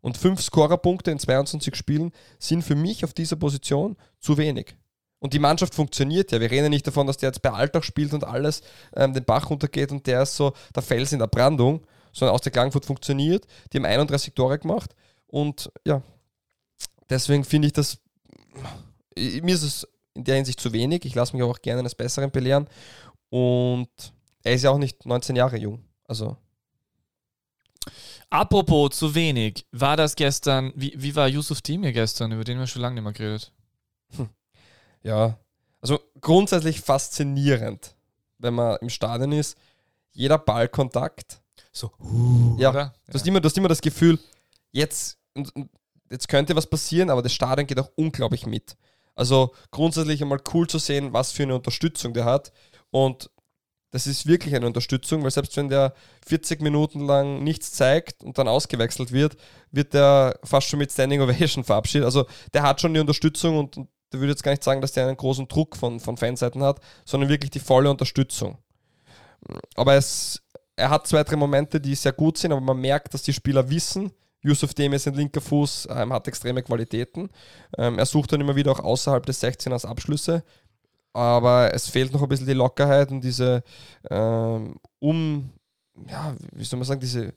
[0.00, 4.74] Und fünf Scorerpunkte in 22 Spielen sind für mich auf dieser Position zu wenig.
[5.18, 6.40] Und die Mannschaft funktioniert ja.
[6.40, 8.62] Wir reden nicht davon, dass der jetzt bei Alltag spielt und alles
[8.96, 12.40] ähm, den Bach runtergeht und der ist so der Fels in der Brandung, sondern aus
[12.40, 13.46] der Klangfurt funktioniert.
[13.72, 14.94] Die haben 31 Tore gemacht
[15.26, 16.02] und ja,
[17.10, 17.98] deswegen finde ich das,
[19.14, 21.04] mir ist es in der Hinsicht zu wenig.
[21.04, 22.66] Ich lasse mich auch gerne eines Besseren belehren
[23.28, 23.90] und
[24.42, 25.84] er ist ja auch nicht 19 Jahre jung.
[26.04, 26.38] Also
[28.30, 32.62] Apropos zu wenig, war das gestern, wie, wie war Yusuf Demir gestern, über den haben
[32.62, 33.52] wir schon lange nicht mehr geredet?
[35.02, 35.38] Ja,
[35.80, 37.96] also grundsätzlich faszinierend,
[38.38, 39.56] wenn man im Stadion ist.
[40.12, 41.40] Jeder Ballkontakt.
[41.72, 41.90] So,
[42.58, 42.94] Ja, oder?
[43.06, 44.18] Du, hast immer, du hast immer das Gefühl,
[44.72, 45.18] jetzt,
[46.10, 48.76] jetzt könnte was passieren, aber das Stadion geht auch unglaublich mit.
[49.14, 52.52] Also grundsätzlich einmal cool zu sehen, was für eine Unterstützung der hat.
[52.90, 53.30] Und
[53.90, 55.94] das ist wirklich eine Unterstützung, weil selbst wenn der
[56.26, 59.36] 40 Minuten lang nichts zeigt und dann ausgewechselt wird,
[59.72, 62.04] wird der fast schon mit Standing Ovation verabschiedet.
[62.04, 64.92] Also der hat schon die Unterstützung und, und der würde jetzt gar nicht sagen, dass
[64.92, 68.58] der einen großen Druck von, von Fanseiten hat, sondern wirklich die volle Unterstützung.
[69.74, 70.42] Aber es,
[70.76, 73.70] er hat zwei, drei Momente, die sehr gut sind, aber man merkt, dass die Spieler
[73.70, 74.12] wissen,
[74.42, 77.28] Yusuf Demir ist ein linker Fuß, ähm, hat extreme Qualitäten.
[77.76, 80.44] Ähm, er sucht dann immer wieder auch außerhalb des 16ers Abschlüsse.
[81.12, 83.62] Aber es fehlt noch ein bisschen die Lockerheit und diese
[84.10, 85.50] ähm, um,
[86.08, 87.34] ja, wie soll man sagen, diese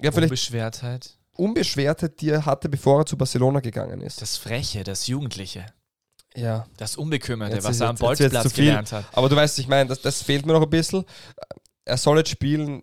[0.00, 1.16] ja, vielleicht Unbeschwertheit.
[1.36, 4.20] Unbeschwertheit, die er hatte, bevor er zu Barcelona gegangen ist.
[4.22, 5.66] Das Freche, das Jugendliche,
[6.36, 6.66] ja.
[6.76, 9.04] das Unbekümmerte, Jetzt was ist- er am jetzt- jetzt Bolzplatz gelernt hat.
[9.12, 11.04] Aber du weißt, ich meine, das, das fehlt mir noch ein bisschen.
[11.84, 12.82] Er soll jetzt spielen,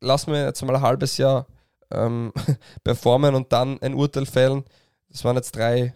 [0.00, 1.46] lass mir jetzt mal ein halbes Jahr
[1.90, 2.32] ähm,
[2.84, 4.64] performen und dann ein Urteil fällen.
[5.08, 5.92] Das waren jetzt drei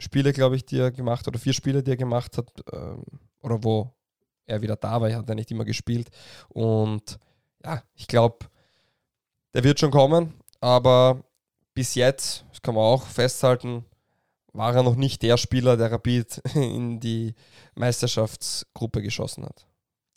[0.00, 3.02] Spiele, glaube ich, die er gemacht hat, oder vier Spiele, die er gemacht hat, ähm,
[3.40, 3.94] oder wo
[4.46, 5.08] er wieder da war.
[5.08, 6.10] Er hat ja nicht immer gespielt.
[6.48, 7.18] Und
[7.64, 8.46] ja, ich glaube,
[9.54, 11.22] der wird schon kommen, aber
[11.74, 13.84] bis jetzt, das kann man auch festhalten,
[14.52, 17.34] war er noch nicht der Spieler, der Rapid in die
[17.74, 19.66] Meisterschaftsgruppe geschossen hat.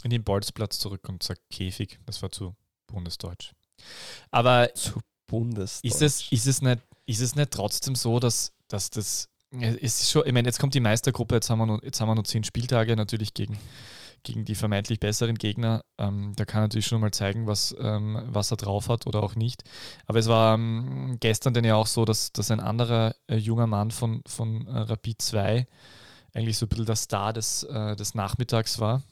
[0.04, 2.00] In den Bolzplatz zurück und sagt Käfig.
[2.06, 2.56] Das war zu
[2.88, 3.54] Bundesdeutsch.
[4.32, 5.80] Aber Zu Bundes.
[5.82, 9.30] ist es, ist es, nicht, ist es nicht trotzdem so, dass, dass das.
[9.62, 12.10] Es ist schon, ich meine, jetzt kommt die Meistergruppe, jetzt haben wir noch, jetzt haben
[12.10, 13.58] wir noch zehn Spieltage, natürlich gegen,
[14.24, 15.84] gegen die vermeintlich besseren Gegner.
[15.98, 19.36] Ähm, da kann natürlich schon mal zeigen, was, ähm, was er drauf hat oder auch
[19.36, 19.64] nicht.
[20.08, 23.68] Aber es war ähm, gestern dann ja auch so, dass, dass ein anderer äh, junger
[23.68, 25.68] Mann von, von äh, Rapid 2
[26.34, 29.04] eigentlich so ein bisschen der Star des, äh, des Nachmittags war,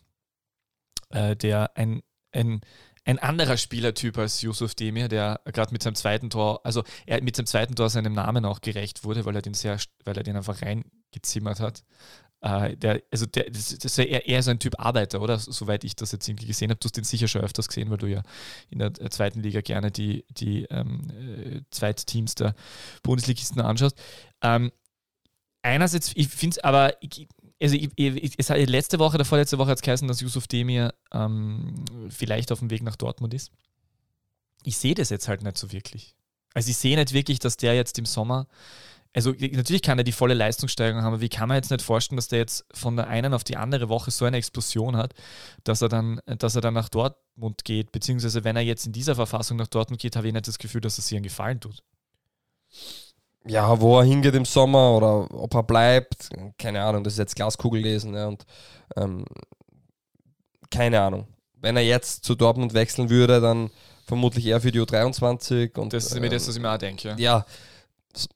[1.09, 2.61] äh, der ein, ein,
[3.03, 7.35] ein anderer Spielertyp als Yusuf Demir, der gerade mit seinem zweiten Tor, also er mit
[7.35, 10.37] seinem zweiten Tor seinem Namen auch gerecht wurde, weil er den sehr, weil er den
[10.37, 11.83] einfach reingezimmert hat.
[12.41, 15.37] Äh, der, also der, das, das ist eher, eher so ein Typ Arbeiter, oder?
[15.37, 16.79] Soweit ich das jetzt irgendwie gesehen habe.
[16.79, 18.23] Du hast den sicher schon öfters gesehen, weil du ja
[18.69, 22.55] in der äh, zweiten Liga gerne die, die ähm, äh, Zweitteams der
[23.03, 23.95] Bundesligisten anschaust.
[24.41, 24.71] Ähm,
[25.61, 27.27] einerseits, ich finde es aber, ich,
[27.61, 30.47] also ich, ich, es hat letzte Woche, der vorletzte Woche hat es geheißen, dass Yusuf
[30.47, 33.51] Demir ähm, vielleicht auf dem Weg nach Dortmund ist.
[34.63, 36.15] Ich sehe das jetzt halt nicht so wirklich.
[36.53, 38.47] Also ich sehe nicht wirklich, dass der jetzt im Sommer,
[39.13, 42.17] also natürlich kann er die volle Leistungssteigerung haben, aber wie kann man jetzt nicht vorstellen,
[42.17, 45.13] dass der jetzt von der einen auf die andere Woche so eine Explosion hat,
[45.63, 49.15] dass er dann, dass er dann nach Dortmund geht, beziehungsweise wenn er jetzt in dieser
[49.15, 51.83] Verfassung nach Dortmund geht, habe ich nicht das Gefühl, dass es sich einen Gefallen tut.
[53.45, 57.35] Ja, wo er hingeht im Sommer oder ob er bleibt, keine Ahnung, das ist jetzt
[57.35, 58.13] Glaskugel lesen.
[58.13, 58.45] Ja, und
[58.95, 59.25] ähm,
[60.69, 61.27] keine Ahnung.
[61.55, 63.71] Wenn er jetzt zu Dortmund wechseln würde, dann
[64.05, 65.77] vermutlich eher für die U23.
[65.77, 67.09] Und, Das ist mir ähm, das, was ich mir auch denke.
[67.09, 67.15] Ja.
[67.17, 67.45] Ja,
[68.13, 68.27] das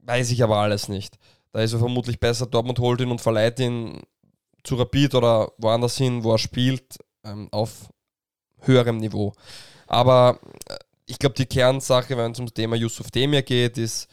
[0.00, 1.18] weiß ich aber alles nicht.
[1.52, 4.00] Da ist er vermutlich besser, Dortmund holt ihn und verleiht ihn
[4.62, 7.88] zu Rapid oder woanders hin, wo er spielt, ähm, auf
[8.60, 9.32] höherem Niveau.
[9.86, 10.38] Aber
[10.68, 14.08] äh, ich glaube, die Kernsache, wenn es um das Thema Yusuf Demir geht, ist,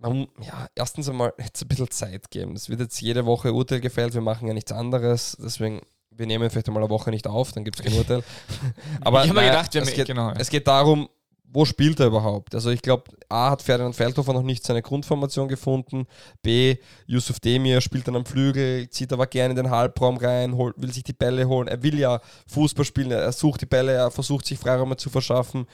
[0.00, 2.56] man, ja, erstens einmal jetzt ein bisschen Zeit geben.
[2.56, 5.80] Es wird jetzt jede Woche Urteil gefällt, wir machen ja nichts anderes, deswegen,
[6.10, 8.22] wir nehmen vielleicht einmal eine Woche nicht auf, dann gibt es kein Urteil.
[9.00, 10.32] Aber ich habe gedacht, wir es geht, genau.
[10.36, 11.08] es geht darum,
[11.52, 12.54] wo spielt er überhaupt?
[12.54, 16.06] Also ich glaube, A hat Ferdinand Feldhofer noch nicht seine Grundformation gefunden.
[16.42, 16.76] B,
[17.06, 20.92] Yusuf Demir spielt dann am Flügel, zieht aber gerne in den Halbraum rein, holt, will
[20.92, 21.66] sich die Bälle holen.
[21.66, 25.66] Er will ja Fußball spielen, er sucht die Bälle, er versucht sich Freiräume zu verschaffen.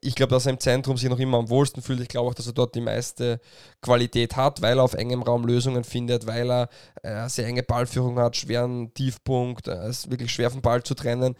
[0.00, 2.00] Ich glaube, dass er im Zentrum sich noch immer am wohlsten fühlt.
[2.00, 3.40] Ich glaube auch, dass er dort die meiste
[3.80, 6.68] Qualität hat, weil er auf engem Raum Lösungen findet, weil er
[7.02, 11.36] äh, sehr enge Ballführung hat, schweren Tiefpunkt, er ist wirklich schwer vom Ball zu trennen.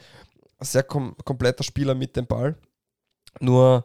[0.61, 2.57] Sehr kom kompletter Spieler mit dem Ball.
[3.41, 3.85] Nur,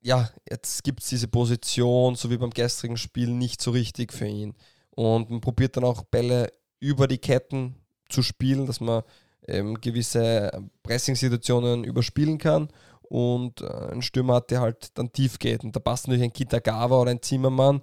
[0.00, 4.26] ja, jetzt gibt es diese Position, so wie beim gestrigen Spiel, nicht so richtig für
[4.26, 4.54] ihn.
[4.90, 6.50] Und man probiert dann auch Bälle
[6.80, 7.76] über die Ketten
[8.08, 9.02] zu spielen, dass man
[9.46, 10.50] ähm, gewisse
[10.82, 12.68] Pressing-Situationen überspielen kann.
[13.10, 15.64] Und äh, ein Stürmer hat, der halt dann tief geht.
[15.64, 17.82] Und da passt natürlich ein Kitagawa oder ein Zimmermann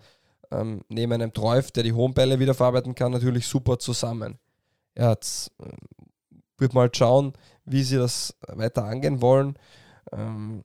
[0.52, 4.40] ähm, neben einem Treuf, der die hohen Bälle wieder verarbeiten kann, natürlich super zusammen.
[4.98, 5.70] Ja, jetzt äh,
[6.58, 7.34] wird mal schauen,
[7.66, 9.60] wie sie das weiter angehen wollen.
[10.14, 10.64] Ähm,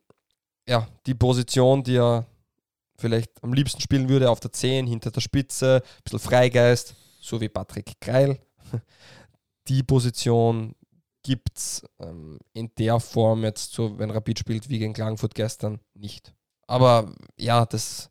[0.69, 2.25] ja, die Position, die er
[2.99, 7.41] vielleicht am liebsten spielen würde, auf der 10, hinter der Spitze, ein bisschen Freigeist, so
[7.41, 8.39] wie Patrick Kreil.
[9.69, 10.75] Die Position,
[11.23, 15.81] gibt es ähm, in der Form jetzt so, wenn Rapid spielt wie gegen Klagenfurt gestern,
[15.95, 16.35] nicht.
[16.67, 18.11] Aber ja, das.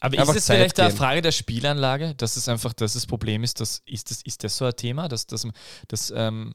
[0.00, 3.60] Aber ist es vielleicht eine Frage der Spielanlage, dass es einfach, dass das Problem ist,
[3.60, 5.46] dass, ist, das, ist das so ein Thema, dass, dass,
[5.88, 6.54] dass, ähm,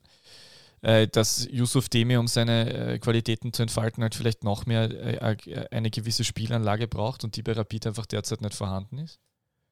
[0.82, 5.36] äh, dass Yusuf Demi, um seine äh, Qualitäten zu entfalten, halt vielleicht noch mehr äh,
[5.46, 9.20] äh, eine gewisse Spielanlage braucht und die bei Rapid einfach derzeit nicht vorhanden ist?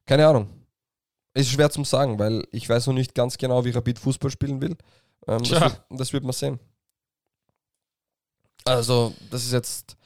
[0.06, 0.50] Keine Ahnung.
[1.34, 4.62] Ist schwer zu sagen, weil ich weiß noch nicht ganz genau, wie Rapid Fußball spielen
[4.62, 4.78] will.
[5.28, 6.60] Ähm, das, wird, das, wird, man sehen.
[8.64, 9.98] Also, das ist jetzt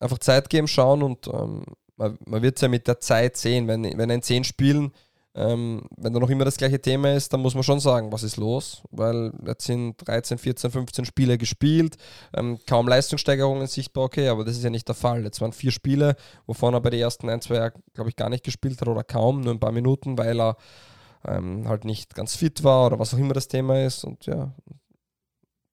[0.00, 1.64] einfach Zeit geben, schauen und ähm,
[1.96, 3.68] man, man wird es ja mit der Zeit sehen.
[3.68, 4.92] Wenn, wenn in zehn Spielen
[5.36, 8.22] ähm, wenn da noch immer das gleiche Thema ist, dann muss man schon sagen, was
[8.22, 11.96] ist los, weil jetzt sind 13, 14, 15 Spiele gespielt,
[12.34, 15.24] ähm, kaum Leistungssteigerungen sichtbar, okay, aber das ist ja nicht der Fall.
[15.24, 18.44] Jetzt waren vier Spiele, wovon er bei den ersten ein, zwei, glaube ich, gar nicht
[18.44, 20.56] gespielt hat oder kaum, nur ein paar Minuten, weil er
[21.26, 24.54] ähm, halt nicht ganz fit war oder was auch immer das Thema ist und ja,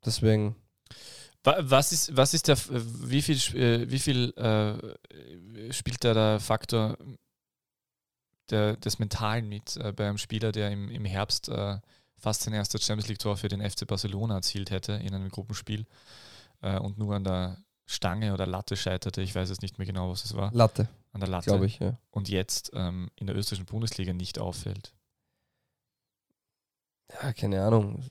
[0.05, 0.55] deswegen.
[1.45, 6.97] Was ist, was ist der, wie viel, äh, wie viel äh, spielt da der Faktor
[8.49, 11.79] der, des Mentalen mit äh, bei einem Spieler, der im, im Herbst äh,
[12.17, 15.85] fast sein erstes Champions League-Tor für den FC Barcelona erzielt hätte in einem Gruppenspiel
[16.61, 19.21] äh, und nur an der Stange oder Latte scheiterte.
[19.21, 20.51] Ich weiß jetzt nicht mehr genau, was es war.
[20.53, 20.87] Latte.
[21.11, 21.49] An der Latte.
[21.49, 21.97] Glaube ich, ja.
[22.11, 24.93] Und jetzt ähm, in der österreichischen Bundesliga nicht auffällt.
[27.11, 28.03] Ja, keine Ahnung.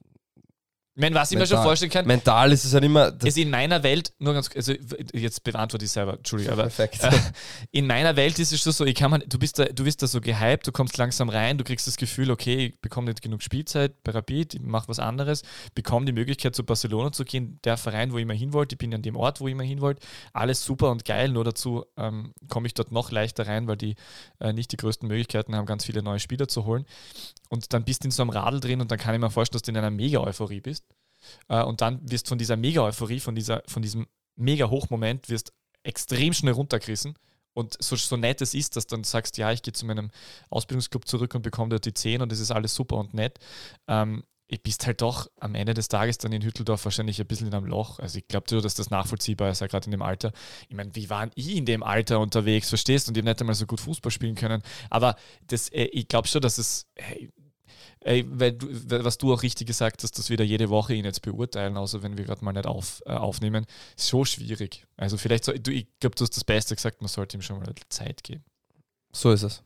[0.94, 2.06] Ich meine, was ich mir schon vorstellen kann.
[2.06, 3.14] Mental ist es ja halt immer.
[3.22, 4.74] Also in meiner Welt, nur ganz also
[5.14, 7.02] jetzt beantworte ich selber, Entschuldigung, aber Perfekt.
[7.02, 7.10] Äh,
[7.70, 10.02] in meiner Welt ist es schon so, ich kann man, du bist da, du bist
[10.02, 13.22] da so gehypt, du kommst langsam rein, du kriegst das Gefühl, okay, ich bekomme nicht
[13.22, 15.42] genug Spielzeit bei Rapid, ich mache was anderes,
[15.74, 18.78] bekomme die Möglichkeit zu Barcelona zu gehen, der Verein, wo ich immer hin wollte, ich
[18.78, 21.86] bin an dem Ort, wo ich immer hin wollte, alles super und geil, nur dazu
[21.96, 23.94] ähm, komme ich dort noch leichter rein, weil die
[24.40, 26.84] äh, nicht die größten Möglichkeiten haben, ganz viele neue Spieler zu holen.
[27.48, 29.58] Und dann bist du in so einem Radl drin und dann kann ich mir vorstellen,
[29.58, 30.81] dass du in einer Mega-Euphorie bist.
[31.48, 34.06] Äh, und dann wirst von dieser Mega-Euphorie, von, von diesem
[34.36, 35.52] Mega-Hochmoment, wirst
[35.82, 37.14] extrem schnell runtergerissen.
[37.54, 40.10] Und so, so nett es ist, dass du dann sagst, ja, ich gehe zu meinem
[40.48, 43.38] Ausbildungsclub zurück und bekomme dort die 10 und es ist alles super und nett.
[43.88, 44.22] Ähm,
[44.62, 47.66] bist halt doch am Ende des Tages dann in Hütteldorf wahrscheinlich ein bisschen in einem
[47.66, 47.98] Loch.
[47.98, 50.32] Also ich glaube, dass das nachvollziehbar ist, ja gerade in dem Alter.
[50.68, 53.08] Ich meine, wie waren ich in dem Alter unterwegs, verstehst?
[53.08, 54.62] Und ich habe nicht einmal so gut Fußball spielen können.
[54.90, 55.16] Aber
[55.46, 57.30] das, äh, ich glaube schon, dass es, hey,
[58.04, 58.66] Ey, weil du,
[59.04, 62.02] was du auch richtig gesagt hast, dass wir da jede Woche ihn jetzt beurteilen, außer
[62.02, 63.64] wenn wir gerade mal nicht auf, äh, aufnehmen,
[63.96, 64.86] ist so schwierig.
[64.96, 67.60] Also vielleicht, so, du, ich glaube, du hast das Beste gesagt, man sollte ihm schon
[67.60, 68.44] mal Zeit geben.
[69.12, 69.62] So ist es.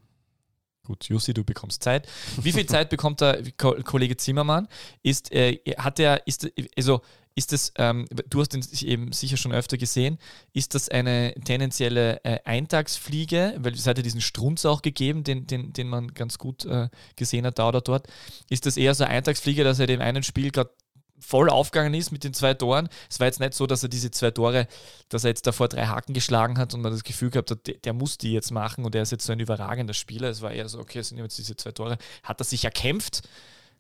[0.84, 2.06] Gut, Jussi, du bekommst Zeit.
[2.40, 4.68] Wie viel Zeit bekommt der Kollege Zimmermann?
[5.02, 7.00] Ist, äh, hat er, ist, also
[7.36, 10.18] ist das, ähm, du hast ihn eben sicher schon öfter gesehen,
[10.54, 15.46] ist das eine tendenzielle äh, Eintagsfliege, weil es hat ja diesen Strunz auch gegeben, den,
[15.46, 18.08] den, den man ganz gut äh, gesehen hat da oder dort.
[18.48, 20.70] Ist das eher so eine Eintagsfliege, dass er dem einen Spiel gerade
[21.18, 22.88] voll aufgegangen ist mit den zwei Toren.
[23.10, 24.66] Es war jetzt nicht so, dass er diese zwei Tore,
[25.08, 27.74] dass er jetzt davor drei Haken geschlagen hat und man das Gefühl gehabt hat, der,
[27.74, 30.28] der muss die jetzt machen und er ist jetzt so ein überragender Spieler.
[30.28, 31.98] Es war eher so, okay, es sind jetzt diese zwei Tore.
[32.22, 33.28] Hat er sich erkämpft?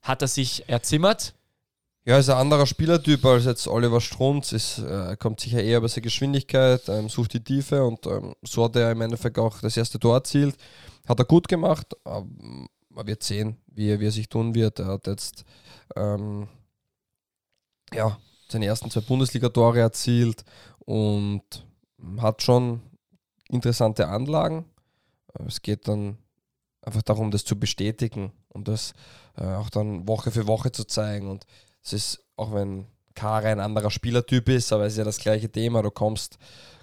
[0.02, 1.34] Hat er sich erzimmert?
[2.08, 4.52] Ja, ist ein anderer Spielertyp als jetzt Oliver Strunz.
[4.52, 8.62] Ist, äh, kommt sicher eher über seine Geschwindigkeit, ähm, sucht die Tiefe und ähm, so
[8.62, 10.56] hat er im Endeffekt auch das erste Tor erzielt.
[11.08, 11.96] Hat er gut gemacht.
[12.04, 12.24] aber
[12.90, 14.78] man wird sehen, wie er, wie er sich tun wird.
[14.78, 15.44] Er hat jetzt
[15.96, 16.46] ähm,
[17.92, 18.16] ja,
[18.48, 20.44] seine ersten zwei Bundesliga-Tore erzielt
[20.78, 21.42] und
[22.18, 22.82] hat schon
[23.48, 24.64] interessante Anlagen.
[25.44, 26.18] Es geht dann
[26.82, 28.94] einfach darum, das zu bestätigen und das
[29.36, 31.28] äh, auch dann Woche für Woche zu zeigen.
[31.28, 31.46] Und
[31.86, 35.50] es ist, auch wenn Kare ein anderer Spielertyp ist, aber es ist ja das gleiche
[35.50, 35.82] Thema.
[35.82, 36.38] Du kommst,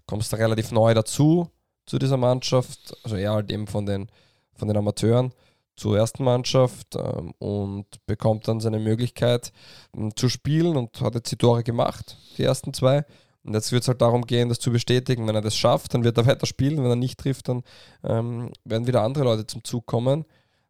[0.07, 1.49] kommst da relativ neu dazu,
[1.85, 2.95] zu dieser Mannschaft.
[3.03, 4.09] Also eher halt eben von den,
[4.55, 5.33] von den Amateuren
[5.75, 9.51] zur ersten Mannschaft ähm, und bekommt dann seine Möglichkeit
[9.95, 13.05] ähm, zu spielen und hat jetzt die Tore gemacht, die ersten zwei.
[13.43, 15.27] Und jetzt wird es halt darum gehen, das zu bestätigen.
[15.27, 16.77] Wenn er das schafft, dann wird er weiter spielen.
[16.77, 17.63] Wenn er nicht trifft, dann
[18.03, 20.25] ähm, werden wieder andere Leute zum Zug kommen.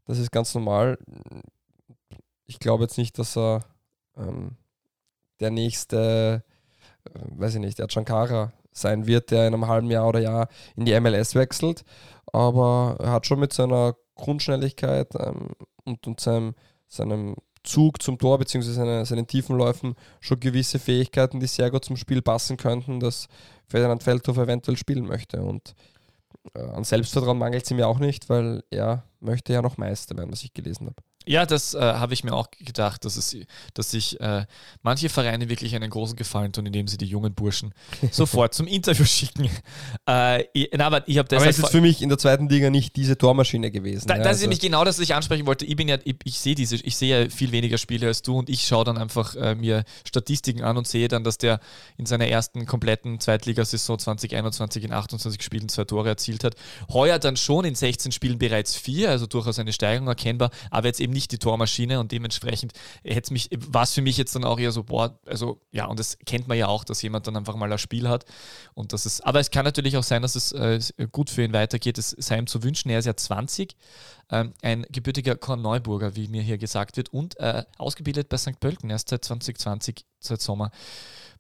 [0.06, 0.98] Das ist ganz normal.
[2.46, 3.64] Ich glaube jetzt nicht, dass er
[4.18, 4.56] ähm,
[5.40, 6.44] der nächste,
[7.06, 10.48] äh, weiß ich nicht, der Chankara sein wird, der in einem halben Jahr oder Jahr
[10.76, 11.84] in die MLS wechselt.
[12.32, 15.50] Aber er hat schon mit seiner Grundschnelligkeit ähm,
[15.86, 16.56] und, und seinem,
[16.88, 18.72] seinem Zug zum Tor bzw.
[18.72, 23.28] Seine, seinen Tiefenläufen schon gewisse Fähigkeiten, die sehr gut zum Spiel passen könnten, dass
[23.68, 25.42] Ferdinand Feldhoff eventuell spielen möchte.
[25.42, 25.76] Und
[26.54, 30.18] äh, an Selbstvertrauen mangelt es ihm ja auch nicht, weil er möchte ja noch Meister
[30.18, 30.98] werden, was ich gelesen habe.
[31.26, 33.36] Ja, das äh, habe ich mir auch gedacht, dass, es,
[33.74, 34.46] dass sich äh,
[34.82, 37.74] manche Vereine wirklich einen großen Gefallen tun, indem sie die jungen Burschen
[38.12, 39.50] sofort zum Interview schicken.
[40.08, 42.70] Äh, ich, na, aber ich habe Aber es ist für mich in der zweiten Liga
[42.70, 44.08] nicht diese Tormaschine gewesen.
[44.08, 45.66] Da, ja, das ist also- nämlich genau das, was ich ansprechen wollte.
[45.66, 48.38] Ich bin ja, ich, ich sehe diese, ich sehe ja viel weniger Spiele als du
[48.38, 51.60] und ich schaue dann einfach äh, mir Statistiken an und sehe dann, dass der
[51.98, 56.56] in seiner ersten kompletten Zweitligasaison 2021 in 28 Spielen zwei Tore erzielt hat.
[56.92, 61.00] Heuer dann schon in 16 Spielen bereits vier, also durchaus eine Steigerung erkennbar, aber jetzt
[61.00, 64.60] eben nicht die Tormaschine und dementsprechend hätte mich, war es für mich jetzt dann auch
[64.60, 67.56] eher so, boah, also ja, und das kennt man ja auch, dass jemand dann einfach
[67.56, 68.26] mal ein Spiel hat
[68.74, 70.80] und das ist, aber es kann natürlich auch sein, dass es äh,
[71.12, 73.76] gut für ihn weitergeht, es sei ihm zu wünschen, er ist ja 20,
[74.32, 78.60] ähm, ein gebürtiger Korneuburger, wie mir hier gesagt wird, und äh, ausgebildet bei St.
[78.60, 80.72] Pölten, erst seit 2020, seit Sommer.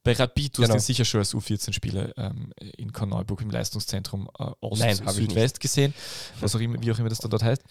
[0.05, 0.73] Bei Rapid, du Genau.
[0.75, 5.13] hast sicher schon als U14-Spieler ähm, in Korneuburg im Leistungszentrum äh, Ost, Nein, hab ich
[5.15, 5.93] Südwest gesehen,
[6.41, 7.61] was auch immer, wie auch immer das dann dort heißt.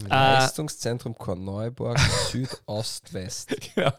[0.00, 1.98] Im Äh, Leistungszentrum Korneuburg,
[2.30, 3.56] Südost-West.
[3.76, 3.94] Ja.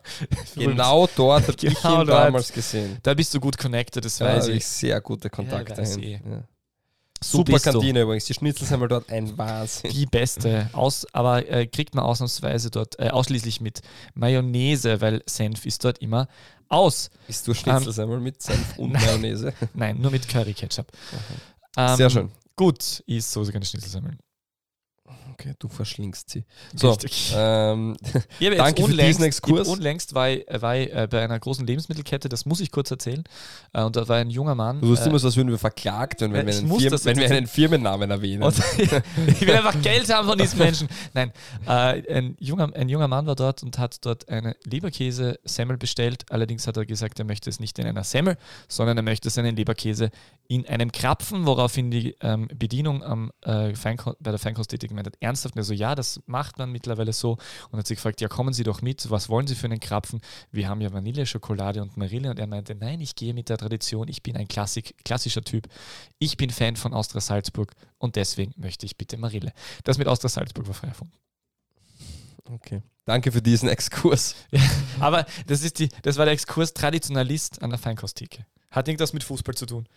[0.55, 2.09] Genau dort habe ich Genau ihn dort.
[2.09, 2.97] damals gesehen.
[3.03, 4.57] Da bist du gut connected, das Da weiß habe ich.
[4.57, 6.19] ich sehr gute Kontakte Ja, ich.
[6.25, 6.43] Ja.
[7.23, 7.71] So Super bist du.
[7.71, 8.25] Kantine übrigens.
[8.25, 9.91] Die Schnitzelsemmer dort ein Wahnsinn.
[9.91, 10.69] Die beste.
[10.73, 13.81] Aus, aber äh, kriegt man ausnahmsweise dort äh, ausschließlich mit
[14.13, 16.27] Mayonnaise, weil Senf ist dort immer
[16.69, 17.09] aus.
[17.27, 19.03] Bist du Schnitzelsemmel mit Senf und nein.
[19.05, 19.53] Mayonnaise?
[19.73, 20.87] Nein, nur mit Curry Ketchup.
[21.77, 22.31] Ähm, Sehr schön.
[22.55, 24.19] Gut, ist so keine Schnitzelsemmeln.
[25.33, 26.45] Okay, du verschlingst sie.
[26.75, 27.33] So, Richtig.
[27.35, 27.97] ähm,
[28.39, 29.67] Ich habe Danke jetzt für unlängst, diesen Exkurs.
[29.67, 33.23] Unlängst war ich, war äh, bei einer großen Lebensmittelkette, das muss ich kurz erzählen.
[33.73, 34.79] Äh, und da war ein junger Mann.
[34.79, 37.05] du tust äh, immer so, als würden wir verklagt, wenn, wenn, Ja, wir, einen, Firmen,
[37.05, 38.43] wenn wir einen Firmennamen erwähnen.
[38.43, 40.87] Und ich will einfach Geld haben von diesen Menschen.
[41.13, 41.31] Nein,
[41.65, 46.25] äh, ein, junger, ein junger Mann war dort und hat dort eine Leberkäse-Semmel bestellt.
[46.29, 48.37] Allerdings hat er gesagt, er möchte es nicht in einer Semmel,
[48.67, 50.11] sondern er möchte seinen Leberkäse
[50.47, 55.21] in einem Krapfen, woraufhin die ähm, Bedienung am, äh, Feinko bei der Feinkosttätig gemeint hat,
[55.21, 57.37] ernsthaft, und er so, ja, das macht man mittlerweile so.
[57.71, 60.21] Und hat sie gefragt, ja, kommen Sie doch mit, was wollen Sie für einen Krapfen?
[60.51, 62.29] Wir haben ja Vanille, Schokolade und Marille.
[62.29, 65.67] Und er meinte, nein, ich gehe mit der Tradition, ich bin ein Klassik, klassischer Typ.
[66.19, 69.53] Ich bin Fan von Austria Salzburg und deswegen möchte ich bitte Marille.
[69.83, 71.13] Das mit Austria Salzburg war frei erfunden.
[72.49, 72.81] Okay.
[73.05, 74.35] Danke für diesen Exkurs.
[74.99, 78.45] Aber das, ist die, das war der Exkurs Traditionalist an der Feinkosttheke.
[78.71, 79.87] Hat irgendwas mit Fußball zu tun.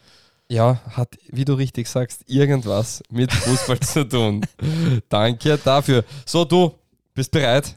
[0.48, 4.46] Ja, hat, wie du richtig sagst, irgendwas mit Fußball zu tun.
[5.08, 6.04] Danke dafür.
[6.24, 6.72] So, du
[7.14, 7.76] bist bereit?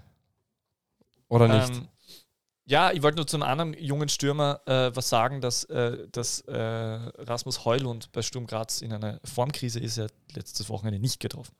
[1.29, 1.75] Oder nicht?
[1.75, 1.87] Ähm,
[2.65, 6.55] ja, ich wollte nur zum anderen jungen Stürmer äh, was sagen, dass, äh, dass äh,
[6.55, 9.97] Rasmus Heulund bei Sturm Graz in einer Formkrise ist.
[9.97, 11.55] Er hat letztes Wochenende nicht getroffen.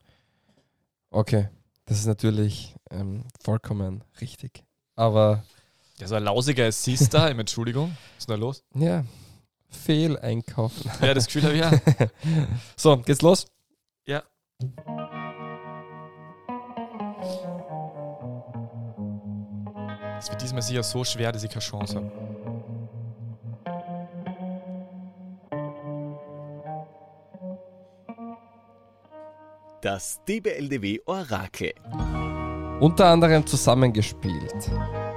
[1.10, 1.48] Okay,
[1.86, 4.62] das ist natürlich ähm, vollkommen richtig.
[4.94, 5.42] Aber
[5.98, 7.96] Der so ein lausiger Assist da, Entschuldigung.
[8.14, 8.62] Was ist denn da los?
[8.74, 9.04] ja,
[9.70, 10.90] Fehleinkaufen.
[11.02, 11.70] Ja, das Gefühl habe ich ja.
[12.76, 13.46] So, geht's los?
[14.06, 14.22] Ja.
[20.18, 22.10] Es wird diesmal sicher so schwer, dass ich keine Chance habe.
[29.80, 31.72] Das DBLDW Orakel.
[32.80, 34.70] Unter anderem zusammengespielt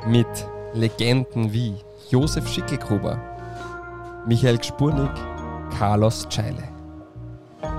[0.07, 0.27] mit
[0.73, 1.75] Legenden wie
[2.09, 3.19] Josef Schickelgruber,
[4.25, 5.11] Michael Gspurnik,
[5.77, 6.63] Carlos Ceile.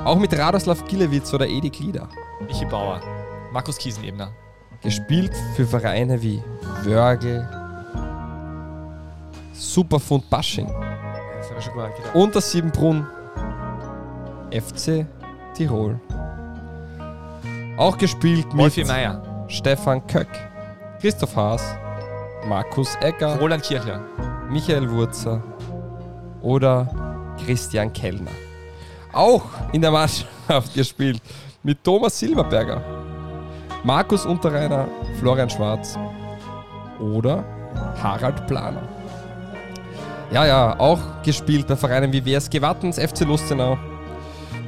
[0.05, 2.07] Auch mit Radoslav Gilewitz oder Edi Glieder.
[2.47, 3.01] Michi Bauer,
[3.51, 4.31] Markus Kiesenebner,
[4.83, 6.43] Gespielt für Vereine wie
[6.83, 7.49] Wörgl,
[9.55, 10.71] Superfund Basching,
[11.55, 12.15] das gut gedacht.
[12.15, 13.07] Unter Siebenbrunn,
[14.51, 15.07] FC
[15.55, 15.99] Tirol.
[17.79, 20.29] Auch gespielt mit Wolfi Meier, Stefan Köck,
[21.01, 21.75] Christoph Haas,
[22.47, 24.03] Markus Egger, Roland Kirchler,
[24.51, 25.43] Michael Wurzer
[26.45, 28.31] oder Christian Kellner.
[29.13, 31.21] Auch in der Mannschaft gespielt
[31.63, 32.83] mit Thomas Silberberger,
[33.83, 34.87] Markus Unterreiner,
[35.19, 35.99] Florian Schwarz
[37.01, 37.45] oder
[38.03, 38.83] Harald Planer.
[40.33, 43.79] Ja, ja, auch gespielt bei Vereinen wie WSG Wattens, FC Lustenau.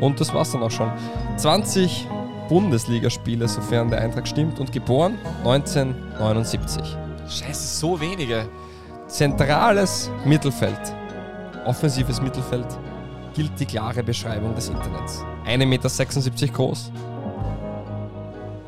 [0.01, 0.91] Und das war's dann auch schon.
[1.37, 2.07] 20
[2.49, 6.97] Bundesligaspiele, sofern der Eintrag stimmt, und geboren 1979.
[7.29, 8.49] Scheiße, so wenige.
[9.09, 10.95] Zentrales Mittelfeld,
[11.67, 12.67] offensives Mittelfeld,
[13.35, 15.25] gilt die klare Beschreibung des Internets.
[15.47, 16.91] 1,76 Meter groß.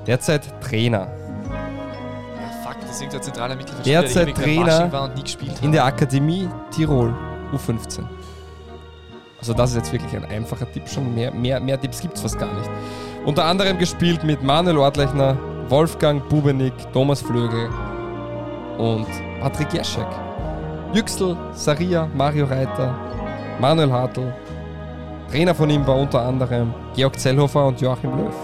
[0.06, 1.06] Derzeit Trainer
[1.46, 5.62] Ja, fuck, das ist irgendein zentraler Mittelfeldspieler, Derzeit Trainer hat.
[5.62, 7.14] in der Akademie Tirol
[7.52, 8.04] U15.
[9.38, 11.14] Also das ist jetzt wirklich ein einfacher Tipp schon.
[11.14, 12.68] Mehr, mehr, mehr Tipps gibt es fast gar nicht.
[13.24, 15.36] Unter anderem gespielt mit Manuel Ortlechner,
[15.68, 17.68] Wolfgang Bubenik, Thomas Flögel
[18.78, 19.06] und
[19.40, 20.06] Patrick Jeschek.
[20.94, 22.94] Yüksel, Saria, Mario Reiter,
[23.60, 24.32] Manuel Hartl.
[25.30, 28.34] Trainer von ihm war unter anderem Georg Zellhofer und Joachim Löw.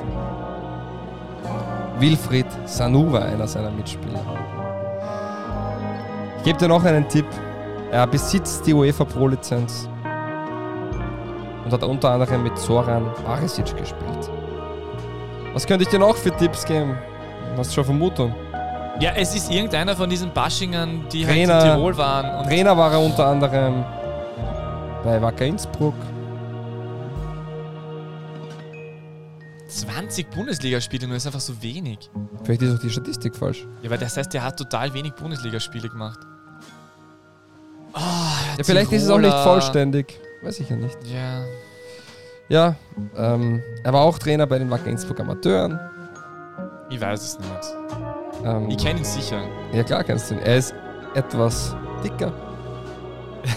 [1.99, 4.20] Wilfried Sanuva, einer seiner Mitspieler.
[6.38, 7.26] Ich gebe dir noch einen Tipp.
[7.90, 9.88] Er besitzt die UEFA Pro-Lizenz
[11.64, 14.30] und hat unter anderem mit Zoran Barisic gespielt.
[15.55, 16.99] Was könnte ich dir noch für Tipps geben?
[17.57, 18.34] Hast du schon Vermutung?
[19.01, 22.38] Ja, es ist irgendeiner von diesen Baschingern, die Trainer- halt in Tirol waren.
[22.40, 23.84] Und Trainer war er unter anderem
[25.03, 25.95] bei Wacker Innsbruck.
[29.68, 31.99] 20 Bundesligaspiele nur ist einfach so wenig.
[32.45, 33.66] Vielleicht ist auch die Statistik falsch.
[33.82, 36.20] Ja, weil das heißt, der hat total wenig Bundesligaspiele gemacht.
[37.95, 37.99] Oh,
[38.59, 40.18] Ja, vielleicht ist es auch nicht vollständig.
[40.42, 40.97] Weiß ich ja nicht.
[41.07, 41.42] Ja.
[42.49, 42.74] Ja,
[43.16, 45.80] ähm, er war auch Trainer bei den Wacker Innsbruck Amateuren.
[46.90, 48.03] Ich weiß es nicht.
[48.45, 49.38] Ähm, Ich kenne ihn sicher.
[49.72, 50.40] ja, klar kennst du ihn.
[50.40, 50.74] Er ist
[51.14, 52.32] etwas dicker.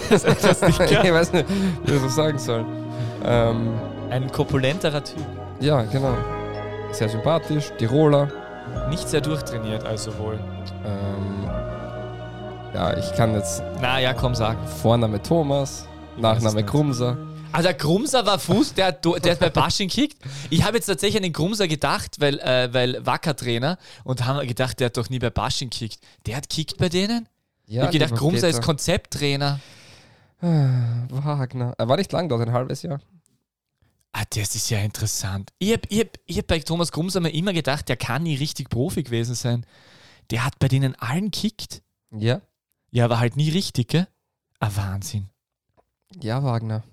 [0.10, 1.14] Das ist etwas ich dicker.
[1.14, 1.46] weiß nicht,
[1.86, 2.66] wie ich das sagen soll.
[3.26, 3.74] Ähm,
[4.10, 5.26] Ein korpulenterer Typ.
[5.60, 6.14] ja, genau.
[6.92, 8.30] Sehr sympathisch, Tiroler.
[8.90, 10.40] Nicht sehr durchtrainiert, also wohl.
[10.86, 11.50] Ähm,
[12.74, 14.56] ja, ich kann jetzt Na ja, komm, sag.
[14.82, 16.64] Vorname Thomas, Nachname.
[16.64, 17.18] Krumser.
[17.58, 20.18] Ah, der Grumser war Fuß, der, der hat bei Basching kickt.
[20.52, 24.80] Ich habe jetzt tatsächlich an den Grumser gedacht, weil, äh, weil Wacker-Trainer und haben gedacht,
[24.80, 26.00] der hat doch nie bei Basching kickt.
[26.28, 27.28] Der hat kickt bei denen?
[27.66, 28.62] ich Ja, habe gedacht, Grumser ist.
[28.62, 29.60] Konzepttrainer.
[30.40, 31.74] Wagner.
[31.80, 33.02] Er war nicht lang dort, ein halbes Jahr.
[34.12, 35.52] Ah, das ist ja interessant.
[35.58, 38.36] Ich habe ich hab, ich hab bei Thomas Grumser mir immer gedacht, der kann nie
[38.36, 39.66] richtig Profi gewesen sein.
[40.30, 41.82] Der hat bei denen allen kickt.
[42.12, 42.42] Ja.
[42.92, 44.08] Ja, aber halt nie richtig, gell?
[44.60, 45.30] Ah, Wahnsinn.
[46.22, 46.84] Ja, Wagner.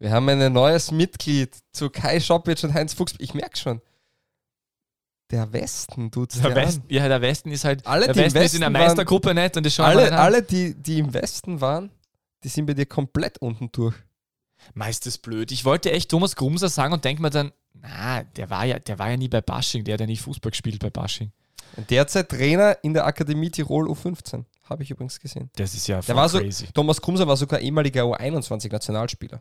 [0.00, 3.14] Wir haben ein neues Mitglied zu Kai Schoppitsch und Heinz Fuchs.
[3.18, 3.80] Ich merke schon.
[5.30, 7.86] Der Westen tut's Der Westen, ja, der Westen ist halt.
[7.86, 9.86] Alle, der die im Westen ist in der Westen waren- Meistergruppe nicht und das schauen
[9.86, 10.18] Alle, an.
[10.18, 11.90] alle die, die im Westen waren,
[12.42, 13.94] die sind bei dir komplett unten durch.
[14.74, 15.52] Meist ist blöd.
[15.52, 18.98] Ich wollte echt Thomas Grumser sagen und denke mir dann, na, der war ja, der
[18.98, 21.30] war ja nie bei Basching, der hat ja nicht Fußball gespielt bei Basching.
[21.76, 24.44] Und derzeit Trainer in der Akademie Tirol U15.
[24.64, 25.50] Habe ich übrigens gesehen.
[25.56, 26.66] Das ist ja voll Der war so, crazy.
[26.74, 29.40] Thomas Krumser war sogar ehemaliger U21-Nationalspieler.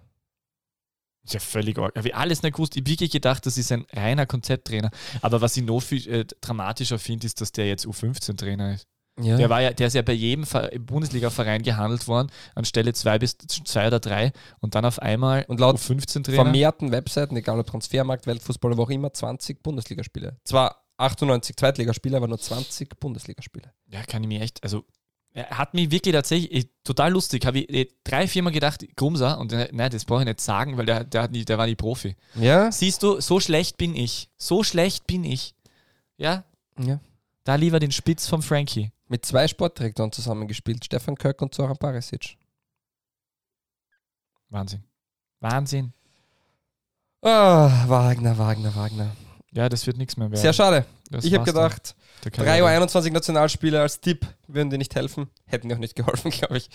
[1.23, 1.95] Ist ja völlig arg.
[1.95, 2.75] Habe ich alles nicht gewusst.
[2.75, 4.89] Ich habe wirklich gedacht, das ist ein reiner Konzepttrainer.
[5.21, 8.87] Aber was ich noch viel äh, dramatischer finde, ist, dass der jetzt U15-Trainer ist.
[9.21, 9.35] Ja.
[9.35, 13.19] Der, war ja, der ist ja bei jedem Ver- Bundesliga-Verein gehandelt worden, an Stelle zwei
[13.19, 16.41] bis zwei oder drei und dann auf einmal Und laut U15-Trainer.
[16.43, 20.37] vermehrten Webseiten, egal ob Transfermarkt, Weltfußball, wo auch immer, 20 Bundesligaspiele.
[20.45, 23.73] Zwar 98 Zweitligaspiele, aber nur 20 Bundesligaspiele.
[23.87, 24.85] Ja, kann ich mir echt, also
[25.35, 27.45] hat mich wirklich tatsächlich eh, total lustig.
[27.45, 30.85] Habe ich eh, drei, viermal gedacht, Grumser, und nein, das brauche ich nicht sagen, weil
[30.85, 32.15] der, der, nie, der war nie Profi.
[32.35, 32.71] Ja?
[32.71, 34.29] Siehst du, so schlecht bin ich.
[34.37, 35.53] So schlecht bin ich.
[36.17, 36.43] Ja,
[36.79, 36.99] Ja.
[37.43, 38.91] da lieber den Spitz vom Frankie.
[39.07, 42.35] Mit zwei Sportdirektoren zusammengespielt, Stefan Köck und Zoran Parisic.
[44.49, 44.83] Wahnsinn.
[45.39, 45.93] Wahnsinn.
[47.21, 49.15] Ah, Wagner, Wagner, Wagner.
[49.51, 50.41] Ja, das wird nichts mehr werden.
[50.41, 50.85] Sehr schade.
[51.09, 52.63] Das ich habe gedacht, Der 3 Karriere.
[52.65, 55.27] Uhr 21 Nationalspiele als Tipp würden dir nicht helfen.
[55.45, 56.69] Hätten dir auch nicht geholfen, glaube ich.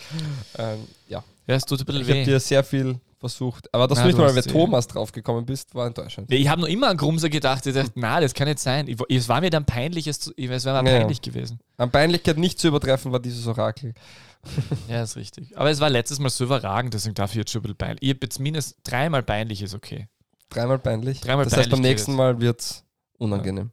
[0.58, 0.78] Ähm,
[1.08, 2.24] ja, Ja, es tut ein bisschen ich habe weh.
[2.24, 3.72] dir sehr viel versucht.
[3.72, 6.28] Aber dass Ja, du nicht mal mit Thomas draufgekommen bist, war enttäuschend.
[6.30, 7.64] Nee, Ich habe noch immer an Grumser gedacht.
[7.66, 8.86] Ich dachte, na, das kann nicht sein.
[8.88, 10.98] Ich, es war mir dann peinlich, es, es wäre mir Ja.
[10.98, 11.60] peinlich gewesen.
[11.76, 13.94] An Peinlichkeit nicht zu übertreffen war dieses Orakel.
[14.88, 15.56] Ja, ist richtig.
[15.56, 18.02] Aber es war letztes Mal so überragend, deswegen darf ich jetzt schon ein bisschen peinlich.
[18.02, 20.06] Ich habe jetzt mindestens dreimal peinlich, ist okay.
[20.50, 21.20] Dreimal peinlich.
[21.22, 22.84] Dreimal das heißt, beim peinlich nächsten Mal wird es
[23.16, 23.70] unangenehm.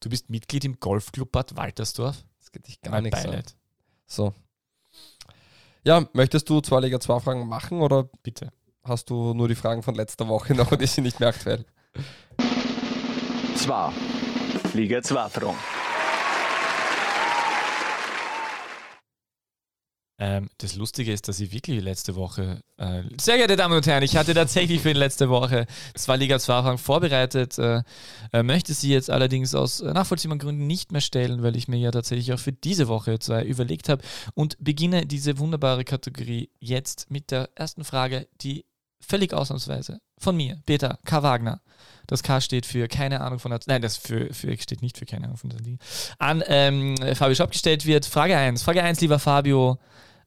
[0.00, 2.24] Du bist Mitglied im Golfclub Bad Waltersdorf?
[2.38, 3.30] Das geht dich gar Mein nichts an.
[3.30, 3.54] Beileid.
[4.06, 4.34] So.
[5.84, 8.52] Ja, möchtest du zwei Liga 2 Fragen machen oder Bitte.
[8.82, 11.64] hast du nur die Fragen von letzter Woche noch und die sind nicht mehr aktuell?
[13.56, 13.92] Zwar.
[14.74, 15.56] Liga 2 Fragen.
[20.20, 24.02] Ähm, das Lustige ist, dass ich wirklich letzte Woche, äh, sehr geehrte Damen und Herren,
[24.02, 27.82] ich hatte tatsächlich für die letzte Woche zwei Liga 2 Fragen vorbereitet, äh,
[28.32, 31.78] äh, möchte sie jetzt allerdings aus äh, nachvollziehbaren Gründen nicht mehr stellen, weil ich mir
[31.78, 34.02] ja tatsächlich auch für diese Woche zwei überlegt habe
[34.34, 38.64] und beginne diese wunderbare Kategorie jetzt mit der ersten Frage, die
[39.00, 41.22] völlig ausnahmsweise von mir, Peter K.
[41.22, 41.60] Wagner,
[42.08, 45.06] das K steht für keine Ahnung von der, nein, das für, für steht nicht für
[45.06, 45.78] keine Ahnung von der Liga,
[46.18, 48.04] an ähm, Fabio Schopp gestellt wird.
[48.04, 49.78] Frage 1, Frage 1, lieber Fabio,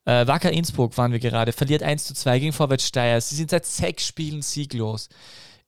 [0.05, 3.21] äh, Wacker Innsbruck waren wir gerade, verliert 1 zu 2 gegen Vorwärts Steyr.
[3.21, 5.09] Sie sind seit sechs Spielen sieglos.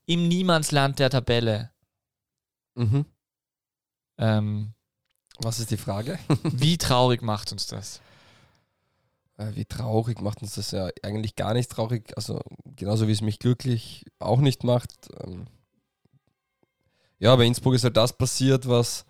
[0.06, 1.72] Im Niemandsland der Tabelle.
[2.76, 3.06] Mhm.
[4.18, 4.74] Ähm,
[5.40, 6.20] Was ist die Frage?
[6.44, 8.02] wie traurig macht uns das?
[9.38, 12.12] Äh, Wie traurig macht uns das ja eigentlich gar nicht traurig.
[12.18, 12.42] Also
[12.76, 14.92] genauso wie es mich glücklich auch nicht macht.
[15.24, 15.48] Ähm,
[17.20, 19.06] Ja, bei Innsbruck ist halt das passiert, was,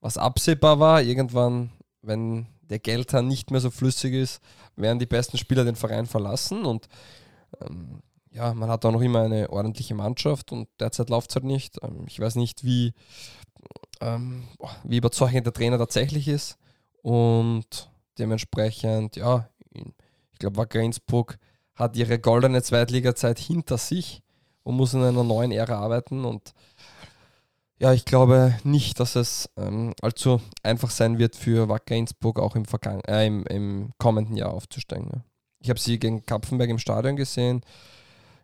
[0.00, 1.02] was absehbar war.
[1.02, 4.40] Irgendwann, wenn der Geldhahn nicht mehr so flüssig ist,
[4.74, 6.64] werden die besten Spieler den Verein verlassen.
[6.64, 6.88] Und
[7.60, 8.00] ähm,
[8.32, 11.76] ja, man hat auch noch immer eine ordentliche Mannschaft und derzeit läuft es halt nicht.
[11.82, 12.94] Ähm, ich weiß nicht, wie
[14.00, 14.42] ähm,
[14.84, 16.58] wie überzeugend der Trainer tatsächlich ist.
[17.02, 19.48] Und dementsprechend, ja,
[20.32, 21.38] ich glaube, Wacker Innsbruck
[21.74, 24.22] hat ihre goldene Zweitliga-Zeit hinter sich
[24.62, 26.24] und muss in einer neuen Ära arbeiten.
[26.24, 26.52] Und
[27.82, 32.54] ja, ich glaube nicht, dass es ähm, allzu einfach sein wird für Wacker Innsbruck auch
[32.54, 35.24] im, Vergang äh, im, im kommenden Jahr aufzusteigen.
[35.58, 37.62] Ich habe sie gegen Kapfenberg im Stadion gesehen.